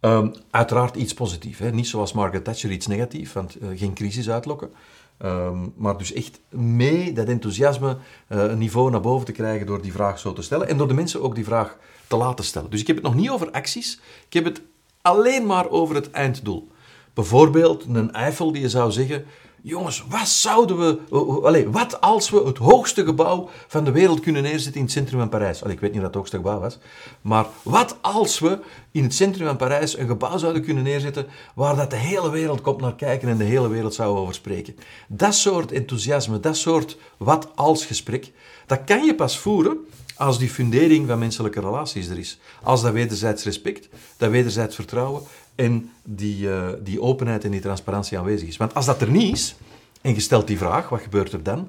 Um, 0.00 0.34
uiteraard 0.50 0.96
iets 0.96 1.14
positiefs. 1.14 1.60
Niet 1.72 1.86
zoals 1.86 2.12
Margaret 2.12 2.44
Thatcher 2.44 2.70
iets 2.70 2.86
negatiefs, 2.86 3.32
want 3.32 3.62
uh, 3.62 3.78
geen 3.78 3.94
crisis 3.94 4.30
uitlokken. 4.30 4.70
Um, 5.18 5.72
maar 5.76 5.96
dus 5.98 6.12
echt 6.12 6.40
mee 6.48 7.12
dat 7.12 7.26
enthousiasme 7.26 7.96
uh, 8.28 8.42
een 8.42 8.58
niveau 8.58 8.90
naar 8.90 9.00
boven 9.00 9.26
te 9.26 9.32
krijgen 9.32 9.66
door 9.66 9.82
die 9.82 9.92
vraag 9.92 10.18
zo 10.18 10.32
te 10.32 10.42
stellen. 10.42 10.68
En 10.68 10.76
door 10.76 10.88
de 10.88 10.94
mensen 10.94 11.22
ook 11.22 11.34
die 11.34 11.44
vraag 11.44 11.76
te 12.06 12.16
laten 12.16 12.44
stellen. 12.44 12.70
Dus 12.70 12.80
ik 12.80 12.86
heb 12.86 12.96
het 12.96 13.04
nog 13.04 13.14
niet 13.14 13.30
over 13.30 13.50
acties. 13.50 14.00
Ik 14.26 14.32
heb 14.32 14.44
het 14.44 14.60
alleen 15.02 15.46
maar 15.46 15.68
over 15.68 15.94
het 15.94 16.10
einddoel. 16.10 16.68
Bijvoorbeeld 17.14 17.84
een 17.84 18.12
Eiffel 18.12 18.52
die 18.52 18.62
je 18.62 18.68
zou 18.68 18.90
zeggen 18.90 19.24
Jongens, 19.66 20.04
wat 20.08 20.28
zouden 20.28 20.78
we... 20.78 20.98
Allez, 21.42 21.64
wat 21.70 22.00
als 22.00 22.30
we 22.30 22.42
het 22.44 22.58
hoogste 22.58 23.04
gebouw 23.04 23.48
van 23.66 23.84
de 23.84 23.90
wereld 23.90 24.20
kunnen 24.20 24.42
neerzetten 24.42 24.74
in 24.74 24.82
het 24.82 24.92
centrum 24.92 25.18
van 25.18 25.28
Parijs? 25.28 25.62
Allee, 25.62 25.74
ik 25.74 25.80
weet 25.80 25.92
niet 25.92 26.00
wat 26.00 26.08
het 26.08 26.16
hoogste 26.16 26.36
gebouw 26.36 26.58
was. 26.58 26.78
Maar 27.20 27.46
wat 27.62 27.96
als 28.00 28.38
we 28.38 28.58
in 28.90 29.02
het 29.02 29.14
centrum 29.14 29.46
van 29.46 29.56
Parijs 29.56 29.98
een 29.98 30.06
gebouw 30.06 30.38
zouden 30.38 30.62
kunnen 30.62 30.82
neerzetten 30.82 31.26
waar 31.54 31.76
dat 31.76 31.90
de 31.90 31.96
hele 31.96 32.30
wereld 32.30 32.60
komt 32.60 32.80
naar 32.80 32.94
kijken 32.94 33.28
en 33.28 33.36
de 33.36 33.44
hele 33.44 33.68
wereld 33.68 33.94
zou 33.94 34.18
over 34.18 34.34
spreken? 34.34 34.76
Dat 35.08 35.34
soort 35.34 35.72
enthousiasme, 35.72 36.40
dat 36.40 36.56
soort 36.56 36.96
wat 37.16 37.48
als 37.54 37.86
gesprek, 37.86 38.32
dat 38.66 38.84
kan 38.84 39.04
je 39.04 39.14
pas 39.14 39.38
voeren 39.38 39.78
als 40.16 40.38
die 40.38 40.50
fundering 40.50 41.08
van 41.08 41.18
menselijke 41.18 41.60
relaties 41.60 42.08
er 42.08 42.18
is. 42.18 42.38
Als 42.62 42.82
dat 42.82 42.92
wederzijds 42.92 43.44
respect, 43.44 43.88
dat 44.16 44.30
wederzijds 44.30 44.74
vertrouwen 44.74 45.22
en 45.54 45.90
die, 46.04 46.46
uh, 46.46 46.68
die 46.82 47.00
openheid 47.00 47.44
en 47.44 47.50
die 47.50 47.60
transparantie 47.60 48.18
aanwezig 48.18 48.48
is. 48.48 48.56
Want 48.56 48.74
als 48.74 48.86
dat 48.86 49.00
er 49.00 49.10
niet 49.10 49.32
is, 49.32 49.56
en 50.00 50.14
je 50.14 50.20
stelt 50.20 50.46
die 50.46 50.58
vraag, 50.58 50.88
wat 50.88 51.00
gebeurt 51.00 51.32
er 51.32 51.42
dan? 51.42 51.68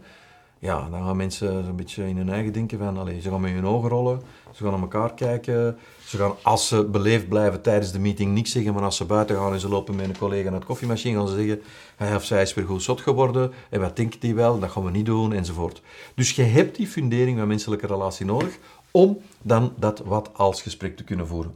Ja, 0.59 0.87
dan 0.89 1.03
gaan 1.03 1.17
mensen 1.17 1.65
een 1.65 1.75
beetje 1.75 2.07
in 2.07 2.17
hun 2.17 2.29
eigen 2.29 2.53
denken 2.53 2.77
van, 2.77 2.97
allez, 2.97 3.23
ze 3.23 3.29
gaan 3.29 3.41
met 3.41 3.51
hun 3.51 3.65
ogen 3.65 3.89
rollen, 3.89 4.21
ze 4.51 4.63
gaan 4.63 4.71
naar 4.71 4.81
elkaar 4.81 5.13
kijken, 5.13 5.77
ze 6.05 6.17
gaan, 6.17 6.33
als 6.41 6.67
ze 6.67 6.83
beleefd 6.83 7.27
blijven 7.27 7.61
tijdens 7.61 7.91
de 7.91 7.99
meeting, 7.99 8.33
niks 8.33 8.51
zeggen, 8.51 8.73
maar 8.73 8.83
als 8.83 8.97
ze 8.97 9.05
buiten 9.05 9.35
gaan 9.35 9.53
en 9.53 9.59
ze 9.59 9.69
lopen 9.69 9.95
met 9.95 10.05
een 10.05 10.17
collega 10.17 10.49
naar 10.49 10.59
de 10.59 10.65
koffiemachine, 10.65 11.17
gaan 11.17 11.27
ze 11.27 11.35
zeggen, 11.35 11.61
hij 11.95 12.15
of 12.15 12.23
zij 12.23 12.41
is 12.41 12.53
weer 12.53 12.65
goed 12.65 12.83
zot 12.83 13.01
geworden, 13.01 13.51
en 13.69 13.79
wat 13.79 13.95
denkt 13.95 14.23
hij 14.23 14.35
wel, 14.35 14.59
dat 14.59 14.71
gaan 14.71 14.83
we 14.83 14.91
niet 14.91 15.05
doen, 15.05 15.33
enzovoort. 15.33 15.81
Dus 16.15 16.31
je 16.31 16.43
hebt 16.43 16.75
die 16.75 16.87
fundering 16.87 17.37
van 17.37 17.47
menselijke 17.47 17.87
relatie 17.87 18.25
nodig, 18.25 18.57
om 18.91 19.17
dan 19.41 19.73
dat 19.77 20.01
wat 20.05 20.29
als 20.33 20.61
gesprek 20.61 20.97
te 20.97 21.03
kunnen 21.03 21.27
voeren. 21.27 21.55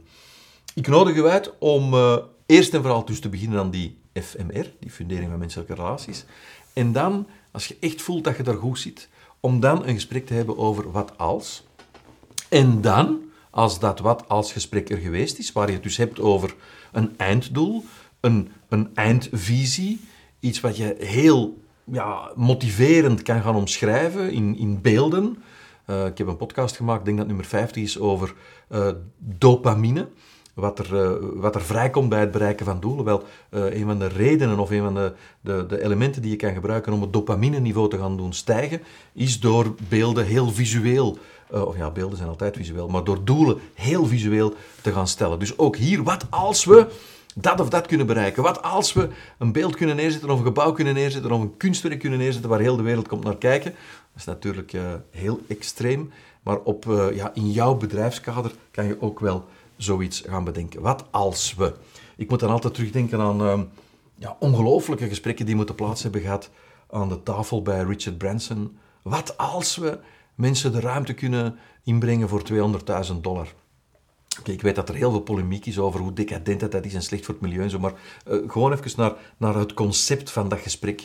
Ik 0.74 0.88
nodig 0.88 1.16
u 1.16 1.26
uit 1.26 1.58
om 1.58 1.94
uh, 1.94 2.16
eerst 2.46 2.74
en 2.74 2.80
vooral 2.80 3.04
dus 3.04 3.20
te 3.20 3.28
beginnen 3.28 3.58
aan 3.58 3.70
die 3.70 3.98
FMR, 4.12 4.72
die 4.80 4.90
fundering 4.90 5.30
van 5.30 5.38
menselijke 5.38 5.74
relaties. 5.74 6.24
En 6.72 6.92
dan, 6.92 7.26
als 7.50 7.66
je 7.66 7.76
echt 7.80 8.02
voelt 8.02 8.24
dat 8.24 8.36
je 8.36 8.42
daar 8.42 8.56
goed 8.56 8.78
zit, 8.78 9.08
om 9.40 9.60
dan 9.60 9.86
een 9.86 9.94
gesprek 9.94 10.26
te 10.26 10.34
hebben 10.34 10.58
over 10.58 10.90
wat 10.90 11.18
als. 11.18 11.66
En 12.48 12.80
dan, 12.80 13.20
als 13.50 13.78
dat 13.78 13.98
wat 13.98 14.28
als 14.28 14.52
gesprek 14.52 14.90
er 14.90 14.98
geweest 14.98 15.38
is, 15.38 15.52
waar 15.52 15.66
je 15.66 15.72
het 15.72 15.82
dus 15.82 15.96
hebt 15.96 16.20
over 16.20 16.54
een 16.92 17.14
einddoel, 17.16 17.84
een, 18.20 18.52
een 18.68 18.90
eindvisie, 18.94 20.00
iets 20.40 20.60
wat 20.60 20.76
je 20.76 20.96
heel 20.98 21.62
ja, 21.84 22.32
motiverend 22.34 23.22
kan 23.22 23.42
gaan 23.42 23.56
omschrijven 23.56 24.32
in, 24.32 24.56
in 24.56 24.80
beelden. 24.80 25.42
Uh, 25.86 26.06
ik 26.06 26.18
heb 26.18 26.26
een 26.26 26.36
podcast 26.36 26.76
gemaakt, 26.76 26.98
ik 26.98 27.04
denk 27.04 27.18
dat 27.18 27.26
nummer 27.26 27.44
50 27.44 27.82
is, 27.82 27.98
over 27.98 28.34
uh, 28.68 28.90
dopamine 29.18 30.08
wat 30.60 30.78
er, 30.78 30.92
uh, 30.92 31.10
wat 31.34 31.54
er 31.54 31.62
vrijkomt 31.62 32.08
bij 32.08 32.20
het 32.20 32.30
bereiken 32.30 32.66
van 32.66 32.80
doelen. 32.80 33.04
Wel, 33.04 33.24
uh, 33.50 33.74
een 33.74 33.84
van 33.84 33.98
de 33.98 34.06
redenen 34.06 34.58
of 34.58 34.70
een 34.70 34.82
van 34.82 34.94
de, 34.94 35.12
de, 35.40 35.66
de, 35.66 35.82
elementen 35.82 36.22
die 36.22 36.30
je 36.30 36.36
kan 36.36 36.52
gebruiken 36.52 36.92
om 36.92 37.00
het 37.00 37.12
dopamine-niveau 37.12 37.88
te 37.88 37.98
gaan 37.98 38.16
doen 38.16 38.32
stijgen, 38.32 38.82
is 39.12 39.40
door 39.40 39.74
beelden 39.88 40.26
heel 40.26 40.50
visueel, 40.50 41.18
uh, 41.54 41.66
of 41.66 41.76
ja, 41.76 41.90
beelden 41.90 42.16
zijn 42.16 42.28
altijd 42.28 42.56
visueel, 42.56 42.88
maar 42.88 43.04
door 43.04 43.24
doelen 43.24 43.58
heel 43.74 44.06
visueel 44.06 44.54
te 44.82 44.92
gaan 44.92 45.08
stellen. 45.08 45.38
Dus 45.38 45.58
ook 45.58 45.76
hier, 45.76 46.02
wat 46.02 46.26
als 46.30 46.64
we 46.64 46.86
dat 47.34 47.60
of 47.60 47.68
dat 47.68 47.86
kunnen 47.86 48.06
bereiken? 48.06 48.42
Wat 48.42 48.62
als 48.62 48.92
we 48.92 49.08
een 49.38 49.52
beeld 49.52 49.76
kunnen 49.76 49.96
neerzetten, 49.96 50.30
of 50.30 50.38
een 50.38 50.44
gebouw 50.44 50.72
kunnen 50.72 50.94
neerzetten, 50.94 51.32
of 51.32 51.40
een 51.40 51.56
kunstwerk 51.56 51.98
kunnen 51.98 52.18
neerzetten 52.18 52.50
waar 52.50 52.60
heel 52.60 52.76
de 52.76 52.82
wereld 52.82 53.08
komt 53.08 53.24
naar 53.24 53.36
kijken? 53.36 53.70
Dat 53.70 54.20
is 54.20 54.24
natuurlijk 54.24 54.72
heel 55.10 55.40
extreem, 55.48 56.12
maar 56.42 56.58
op, 56.58 56.84
ja, 57.14 57.30
in 57.34 57.50
jouw 57.50 57.74
bedrijfskader 57.74 58.52
kan 58.70 58.86
je 58.86 58.96
ook 59.00 59.20
wel 59.20 59.44
zoiets 59.82 60.22
gaan 60.26 60.44
bedenken. 60.44 60.82
Wat 60.82 61.04
als 61.10 61.54
we? 61.54 61.74
Ik 62.16 62.30
moet 62.30 62.40
dan 62.40 62.50
altijd 62.50 62.74
terugdenken 62.74 63.20
aan 63.20 63.42
uh, 63.42 63.60
ja, 64.14 64.36
ongelooflijke 64.38 65.08
gesprekken 65.08 65.46
die 65.46 65.54
moeten 65.54 65.74
plaats 65.74 66.02
hebben 66.02 66.20
gehad 66.20 66.50
aan 66.90 67.08
de 67.08 67.22
tafel 67.22 67.62
bij 67.62 67.82
Richard 67.82 68.18
Branson. 68.18 68.78
Wat 69.02 69.36
als 69.36 69.76
we 69.76 69.98
mensen 70.34 70.72
de 70.72 70.80
ruimte 70.80 71.12
kunnen 71.12 71.58
inbrengen 71.84 72.28
voor 72.28 72.42
200.000 73.10 73.20
dollar? 73.20 73.54
Ik 74.44 74.62
weet 74.62 74.74
dat 74.74 74.88
er 74.88 74.94
heel 74.94 75.10
veel 75.10 75.20
polemiek 75.20 75.66
is 75.66 75.78
over 75.78 76.00
hoe 76.00 76.12
decadent 76.12 76.72
dat 76.72 76.84
is 76.84 76.94
en 76.94 77.02
slecht 77.02 77.24
voor 77.24 77.34
het 77.34 77.42
milieu 77.42 77.62
en 77.62 77.70
zo, 77.70 77.78
maar 77.78 77.92
uh, 78.28 78.50
gewoon 78.50 78.72
even 78.72 78.92
naar, 78.96 79.12
naar 79.36 79.54
het 79.54 79.74
concept 79.74 80.30
van 80.30 80.48
dat 80.48 80.58
gesprek. 80.58 81.02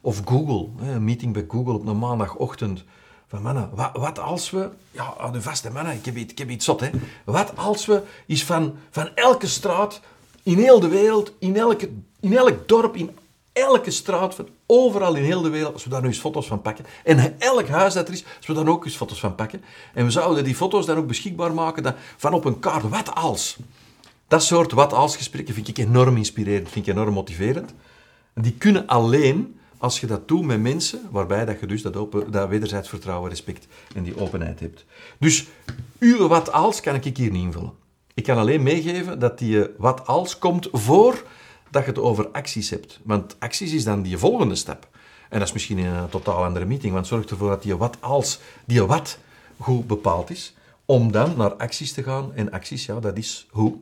Of 0.00 0.22
Google, 0.24 0.68
een 0.92 1.04
meeting 1.04 1.32
bij 1.32 1.44
Google 1.48 1.72
op 1.72 1.86
een 1.86 1.98
maandagochtend 1.98 2.84
van 3.28 3.42
mannen, 3.42 3.70
wat, 3.92 4.18
als 4.18 4.50
we, 4.50 4.68
ja, 4.90 5.30
de 5.32 5.42
vaste 5.42 5.70
mannen, 5.70 5.94
ik 5.94 6.04
heb, 6.04 6.16
ik 6.16 6.38
heb 6.38 6.50
iets 6.50 6.64
zot, 6.64 6.80
hè. 6.80 6.90
Wat 7.24 7.56
als 7.56 7.86
we 7.86 8.02
is 8.26 8.44
van, 8.44 8.76
van 8.90 9.08
elke 9.14 9.46
straat 9.46 10.00
in 10.42 10.58
heel 10.58 10.80
de 10.80 10.88
wereld, 10.88 11.32
in, 11.38 11.56
elke, 11.56 11.90
in 12.20 12.36
elk 12.36 12.68
dorp, 12.68 12.96
in 12.96 13.16
elke 13.52 13.90
straat, 13.90 14.34
van 14.34 14.48
overal 14.66 15.14
in 15.14 15.22
heel 15.22 15.42
de 15.42 15.48
wereld, 15.48 15.72
als 15.72 15.84
we 15.84 15.90
daar 15.90 16.00
nu 16.00 16.06
eens 16.06 16.18
foto's 16.18 16.46
van 16.46 16.62
pakken, 16.62 16.86
en 17.04 17.40
elk 17.40 17.68
huis 17.68 17.94
dat 17.94 18.08
er 18.08 18.14
is, 18.14 18.24
als 18.36 18.46
we 18.46 18.52
daar 18.52 18.68
ook 18.68 18.84
eens 18.84 18.96
foto's 18.96 19.20
van 19.20 19.34
pakken, 19.34 19.62
en 19.94 20.04
we 20.04 20.10
zouden 20.10 20.44
die 20.44 20.54
foto's 20.54 20.86
dan 20.86 20.96
ook 20.96 21.06
beschikbaar 21.06 21.54
maken 21.54 21.82
dan, 21.82 21.94
van 22.16 22.32
op 22.32 22.44
een 22.44 22.58
kaart, 22.58 22.88
wat 22.88 23.14
als? 23.14 23.56
Dat 24.28 24.42
soort 24.42 24.72
wat 24.72 24.92
als 24.92 25.16
gesprekken 25.16 25.54
vind 25.54 25.68
ik 25.68 25.78
enorm 25.78 26.16
inspirerend, 26.16 26.68
vind 26.68 26.86
ik 26.86 26.94
enorm 26.94 27.14
motiverend. 27.14 27.74
En 28.34 28.42
die 28.42 28.52
kunnen 28.52 28.86
alleen 28.86 29.60
als 29.78 30.00
je 30.00 30.06
dat 30.06 30.28
doet 30.28 30.44
met 30.44 30.60
mensen, 30.60 31.00
waarbij 31.10 31.44
dat 31.44 31.60
je 31.60 31.66
dus 31.66 31.82
dat, 31.82 31.96
open, 31.96 32.30
dat 32.30 32.48
wederzijds 32.48 32.88
vertrouwen, 32.88 33.30
respect 33.30 33.66
en 33.94 34.02
die 34.02 34.20
openheid 34.20 34.60
hebt. 34.60 34.84
Dus 35.18 35.46
uw 35.98 36.28
wat 36.28 36.52
als 36.52 36.80
kan 36.80 36.94
ik 36.94 37.16
hier 37.16 37.30
niet 37.30 37.42
invullen. 37.42 37.72
Ik 38.14 38.22
kan 38.22 38.38
alleen 38.38 38.62
meegeven 38.62 39.18
dat 39.18 39.38
die 39.38 39.64
eh, 39.64 39.68
wat 39.78 40.06
als 40.06 40.38
komt 40.38 40.68
voor 40.72 41.22
dat 41.70 41.84
je 41.84 41.90
het 41.90 41.98
over 41.98 42.28
acties 42.28 42.70
hebt. 42.70 43.00
Want 43.02 43.36
acties 43.38 43.72
is 43.72 43.84
dan 43.84 44.02
die 44.02 44.18
volgende 44.18 44.54
stap. 44.54 44.88
En 45.28 45.38
dat 45.38 45.48
is 45.48 45.54
misschien 45.54 45.78
in 45.78 45.86
een 45.86 46.08
totaal 46.08 46.44
andere 46.44 46.64
meeting, 46.64 46.92
want 46.92 47.06
zorg 47.06 47.24
ervoor 47.24 47.48
dat 47.48 47.62
die 47.62 47.76
wat 47.76 47.96
als, 48.00 48.40
die 48.64 48.82
wat 48.82 49.18
goed 49.58 49.86
bepaald 49.86 50.30
is, 50.30 50.54
om 50.84 51.12
dan 51.12 51.36
naar 51.36 51.54
acties 51.54 51.92
te 51.92 52.02
gaan. 52.02 52.34
En 52.34 52.50
acties, 52.50 52.86
ja, 52.86 53.00
dat 53.00 53.16
is 53.16 53.46
hoe. 53.50 53.74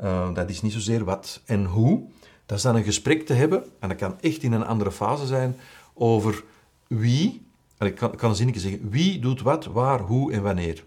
Uh, 0.00 0.34
dat 0.34 0.50
is 0.50 0.62
niet 0.62 0.72
zozeer 0.72 1.04
wat 1.04 1.40
en 1.44 1.64
hoe, 1.64 2.02
dat 2.46 2.56
is 2.56 2.62
dan 2.62 2.76
een 2.76 2.84
gesprek 2.84 3.26
te 3.26 3.32
hebben, 3.32 3.64
en 3.80 3.88
dat 3.88 3.98
kan 3.98 4.20
echt 4.20 4.42
in 4.42 4.52
een 4.52 4.66
andere 4.66 4.92
fase 4.92 5.26
zijn, 5.26 5.56
over 5.94 6.44
wie, 6.86 7.42
en 7.78 7.86
ik 7.86 7.94
kan, 7.94 8.16
kan 8.16 8.30
een 8.30 8.36
zinnetje 8.36 8.60
zeggen, 8.60 8.90
wie 8.90 9.18
doet 9.18 9.42
wat, 9.42 9.64
waar, 9.64 10.00
hoe 10.00 10.32
en 10.32 10.42
wanneer. 10.42 10.84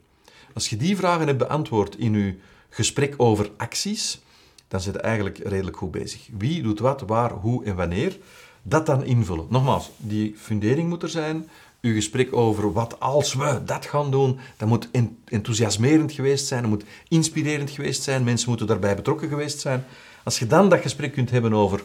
Als 0.54 0.70
je 0.70 0.78
die 0.78 0.98
vragen 0.98 1.28
hebt 1.28 1.40
beantwoord 1.40 1.96
in 1.96 2.14
je 2.14 2.36
gesprek 2.70 3.14
over 3.18 3.52
acties, 3.58 4.22
dan 4.68 4.82
zit 4.82 4.94
je 4.94 5.00
eigenlijk 5.00 5.38
redelijk 5.38 5.78
goed 5.78 5.92
bezig. 5.92 6.28
Wie 6.38 6.62
doet 6.62 6.80
wat, 6.80 7.02
waar, 7.02 7.32
hoe 7.32 7.66
en 7.66 7.76
wanneer, 7.76 8.18
dat 8.62 8.86
dan 8.86 9.04
invullen. 9.04 9.46
Nogmaals, 9.50 9.92
die 9.98 10.36
fundering 10.38 10.90
moet 10.90 11.04
er 11.04 11.10
zijn. 11.10 11.50
Uw 11.82 11.94
gesprek 11.94 12.36
over 12.36 12.74
wat 12.74 13.00
als 13.00 13.34
we 13.34 13.62
dat 13.66 13.86
gaan 13.86 14.12
doen, 14.12 14.40
dat 14.58 14.68
moet 14.68 14.90
enthousiasmerend 15.26 16.12
geweest 16.12 16.48
zijn, 16.48 16.62
dat 16.62 16.70
moet 16.70 16.84
inspirerend 17.08 17.70
geweest 17.70 18.04
zijn, 18.04 18.24
mensen 18.24 18.50
moeten 18.50 18.68
daarbij 18.68 18.96
betrokken 18.96 19.30
geweest 19.30 19.60
zijn. 19.60 19.86
Als 20.24 20.40
je 20.40 20.48
dan 20.48 20.70
dat 20.70 20.82
gesprek 20.82 21.12
kunt 21.12 21.32
hebben 21.32 21.54
over 21.54 21.82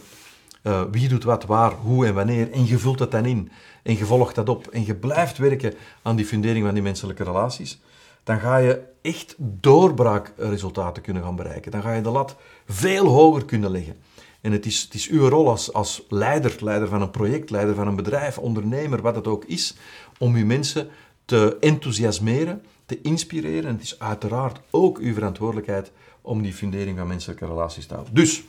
Uh, 0.67 0.81
wie 0.91 1.07
doet 1.07 1.23
wat, 1.23 1.45
waar, 1.45 1.71
hoe 1.71 2.05
en 2.05 2.13
wanneer. 2.13 2.51
En 2.51 2.65
je 2.65 2.77
vult 2.77 2.97
dat 2.97 3.11
dan 3.11 3.25
in. 3.25 3.51
En 3.83 3.97
je 3.97 4.05
volgt 4.05 4.35
dat 4.35 4.49
op. 4.49 4.67
En 4.67 4.85
je 4.85 4.95
blijft 4.95 5.37
werken 5.37 5.73
aan 6.01 6.15
die 6.15 6.25
fundering 6.25 6.65
van 6.65 6.73
die 6.73 6.83
menselijke 6.83 7.23
relaties. 7.23 7.79
Dan 8.23 8.39
ga 8.39 8.57
je 8.57 8.81
echt 9.01 9.35
doorbraakresultaten 9.37 11.03
kunnen 11.03 11.23
gaan 11.23 11.35
bereiken. 11.35 11.71
Dan 11.71 11.81
ga 11.81 11.93
je 11.93 12.01
de 12.01 12.09
lat 12.09 12.35
veel 12.67 13.07
hoger 13.07 13.45
kunnen 13.45 13.71
leggen. 13.71 13.95
En 14.41 14.51
het 14.51 14.65
is, 14.65 14.81
het 14.81 14.93
is 14.93 15.07
uw 15.09 15.27
rol 15.27 15.49
als, 15.49 15.73
als 15.73 16.05
leider, 16.09 16.55
leider 16.59 16.87
van 16.87 17.01
een 17.01 17.11
project, 17.11 17.49
leider 17.49 17.75
van 17.75 17.87
een 17.87 17.95
bedrijf, 17.95 18.37
ondernemer, 18.37 19.01
wat 19.01 19.15
het 19.15 19.27
ook 19.27 19.45
is, 19.45 19.75
om 20.17 20.35
uw 20.35 20.45
mensen 20.45 20.87
te 21.25 21.57
enthousiasmeren, 21.59 22.63
te 22.85 23.01
inspireren. 23.01 23.69
En 23.69 23.73
het 23.73 23.83
is 23.83 23.99
uiteraard 23.99 24.59
ook 24.69 24.97
uw 24.97 25.13
verantwoordelijkheid 25.13 25.91
om 26.25 26.41
die 26.41 26.53
fundering 26.53 26.97
van 26.97 27.07
menselijke 27.07 27.45
relaties 27.45 27.85
te 27.85 27.93
houden. 27.93 28.13
Dus, 28.13 28.43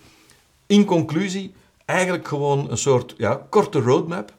in 0.67 0.85
conclusie, 0.85 1.55
eigenlijk 1.85 2.29
gewoon 2.29 2.71
een 2.71 2.79
soort 2.79 3.15
ja, 3.19 3.47
korte 3.49 3.81
roadmap 3.81 4.35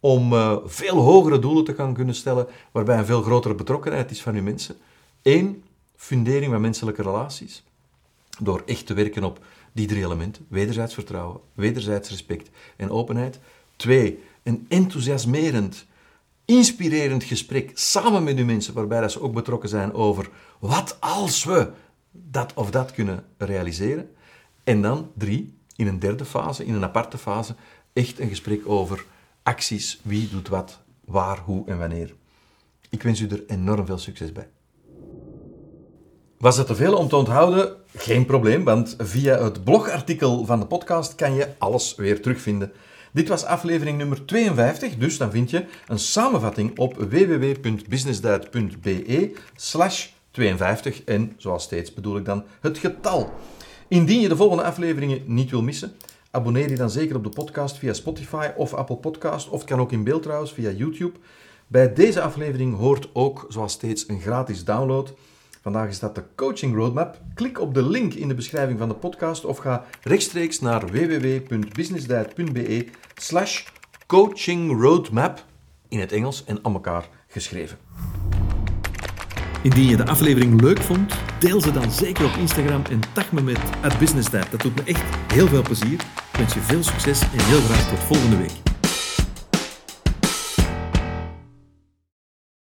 om 0.00 0.32
uh, 0.32 0.56
veel 0.64 0.96
hogere 0.96 1.38
doelen 1.38 1.64
te 1.64 1.74
gaan 1.74 1.94
kunnen 1.94 2.14
stellen, 2.14 2.46
waarbij 2.72 2.98
een 2.98 3.06
veel 3.06 3.22
grotere 3.22 3.54
betrokkenheid 3.54 4.10
is 4.10 4.22
van 4.22 4.34
uw 4.34 4.42
mensen. 4.42 4.76
Eén, 5.22 5.62
fundering 5.96 6.52
van 6.52 6.60
menselijke 6.60 7.02
relaties. 7.02 7.64
Door 8.38 8.62
echt 8.66 8.86
te 8.86 8.94
werken 8.94 9.24
op 9.24 9.38
die 9.72 9.86
drie 9.86 10.04
elementen. 10.04 10.46
Wederzijds 10.48 10.94
vertrouwen, 10.94 11.40
wederzijds 11.54 12.10
respect 12.10 12.50
en 12.76 12.90
openheid. 12.90 13.38
Twee, 13.76 14.22
een 14.42 14.66
enthousiasmerend, 14.68 15.86
inspirerend 16.44 17.24
gesprek 17.24 17.70
samen 17.74 18.24
met 18.24 18.36
uw 18.36 18.44
mensen, 18.44 18.74
waarbij 18.74 19.00
dat 19.00 19.12
ze 19.12 19.20
ook 19.22 19.34
betrokken 19.34 19.68
zijn 19.68 19.92
over 19.92 20.28
wat 20.58 20.96
als 21.00 21.44
we 21.44 21.70
dat 22.12 22.54
of 22.54 22.70
dat 22.70 22.92
kunnen 22.92 23.24
realiseren. 23.36 24.10
En 24.64 24.82
dan 24.82 25.10
drie, 25.14 25.58
in 25.76 25.86
een 25.86 25.98
derde 25.98 26.24
fase, 26.24 26.64
in 26.64 26.74
een 26.74 26.84
aparte 26.84 27.18
fase, 27.18 27.54
echt 27.92 28.20
een 28.20 28.28
gesprek 28.28 28.68
over 28.68 29.04
acties, 29.42 30.00
wie 30.02 30.28
doet 30.28 30.48
wat, 30.48 30.78
waar, 31.04 31.38
hoe 31.38 31.66
en 31.66 31.78
wanneer. 31.78 32.14
Ik 32.90 33.02
wens 33.02 33.20
u 33.20 33.28
er 33.28 33.42
enorm 33.46 33.86
veel 33.86 33.98
succes 33.98 34.32
bij. 34.32 34.48
Was 36.38 36.56
het 36.56 36.66
te 36.66 36.74
veel 36.74 36.96
om 36.96 37.08
te 37.08 37.16
onthouden? 37.16 37.76
Geen 37.96 38.26
probleem, 38.26 38.64
want 38.64 38.94
via 38.98 39.42
het 39.42 39.64
blogartikel 39.64 40.44
van 40.44 40.60
de 40.60 40.66
podcast 40.66 41.14
kan 41.14 41.34
je 41.34 41.48
alles 41.58 41.94
weer 41.94 42.22
terugvinden. 42.22 42.72
Dit 43.12 43.28
was 43.28 43.44
aflevering 43.44 43.98
nummer 43.98 44.26
52, 44.26 44.96
dus 44.96 45.18
dan 45.18 45.30
vind 45.30 45.50
je 45.50 45.64
een 45.86 45.98
samenvatting 45.98 46.78
op 46.78 46.94
www.businessduit.be 46.94 49.36
slash 49.56 50.08
52 50.32 51.04
en 51.04 51.32
zoals 51.36 51.62
steeds 51.62 51.94
bedoel 51.94 52.16
ik 52.16 52.24
dan 52.24 52.44
het 52.60 52.78
getal. 52.78 53.32
Indien 53.88 54.20
je 54.20 54.28
de 54.28 54.36
volgende 54.36 54.62
afleveringen 54.62 55.22
niet 55.26 55.50
wil 55.50 55.62
missen, 55.62 55.92
abonneer 56.30 56.70
je 56.70 56.76
dan 56.76 56.90
zeker 56.90 57.16
op 57.16 57.24
de 57.24 57.28
podcast 57.28 57.78
via 57.78 57.92
Spotify 57.92 58.50
of 58.56 58.74
Apple 58.74 58.96
Podcast, 58.96 59.48
of 59.48 59.58
het 59.58 59.68
kan 59.68 59.80
ook 59.80 59.92
in 59.92 60.04
beeld 60.04 60.22
trouwens 60.22 60.52
via 60.52 60.70
YouTube. 60.70 61.18
Bij 61.66 61.92
deze 61.92 62.20
aflevering 62.20 62.76
hoort 62.76 63.08
ook, 63.12 63.46
zoals 63.48 63.72
steeds, 63.72 64.08
een 64.08 64.20
gratis 64.20 64.64
download. 64.64 65.14
Vandaag 65.62 65.88
is 65.88 65.98
dat 65.98 66.14
de 66.14 66.22
Coaching 66.34 66.74
Roadmap. 66.74 67.20
Klik 67.34 67.60
op 67.60 67.74
de 67.74 67.82
link 67.82 68.14
in 68.14 68.28
de 68.28 68.34
beschrijving 68.34 68.78
van 68.78 68.88
de 68.88 68.94
podcast 68.94 69.44
of 69.44 69.58
ga 69.58 69.84
rechtstreeks 70.02 70.60
naar 70.60 70.86
www.businessdiet.be 70.86 72.86
slash 73.14 73.64
coachingroadmap 74.06 75.44
in 75.88 76.00
het 76.00 76.12
Engels 76.12 76.44
en 76.44 76.58
aan 76.62 76.72
elkaar 76.72 77.08
geschreven. 77.26 77.78
Indien 79.62 79.88
je 79.88 79.96
de 79.96 80.06
aflevering 80.06 80.60
leuk 80.60 80.80
vond, 80.80 81.14
deel 81.38 81.60
ze 81.60 81.72
dan 81.72 81.90
zeker 81.90 82.24
op 82.24 82.36
Instagram 82.38 82.82
en 82.90 83.00
tag 83.12 83.32
me 83.32 83.42
met 83.42 83.58
businessdiet. 83.98 84.50
Dat 84.50 84.60
doet 84.60 84.74
me 84.74 84.82
echt 84.84 85.02
heel 85.32 85.48
veel 85.48 85.62
plezier. 85.62 85.92
Ik 85.92 86.38
wens 86.38 86.54
je 86.54 86.60
veel 86.60 86.82
succes 86.82 87.20
en 87.20 87.44
heel 87.44 87.60
graag 87.60 87.88
tot 87.88 87.98
volgende 87.98 88.36
week. 88.36 88.71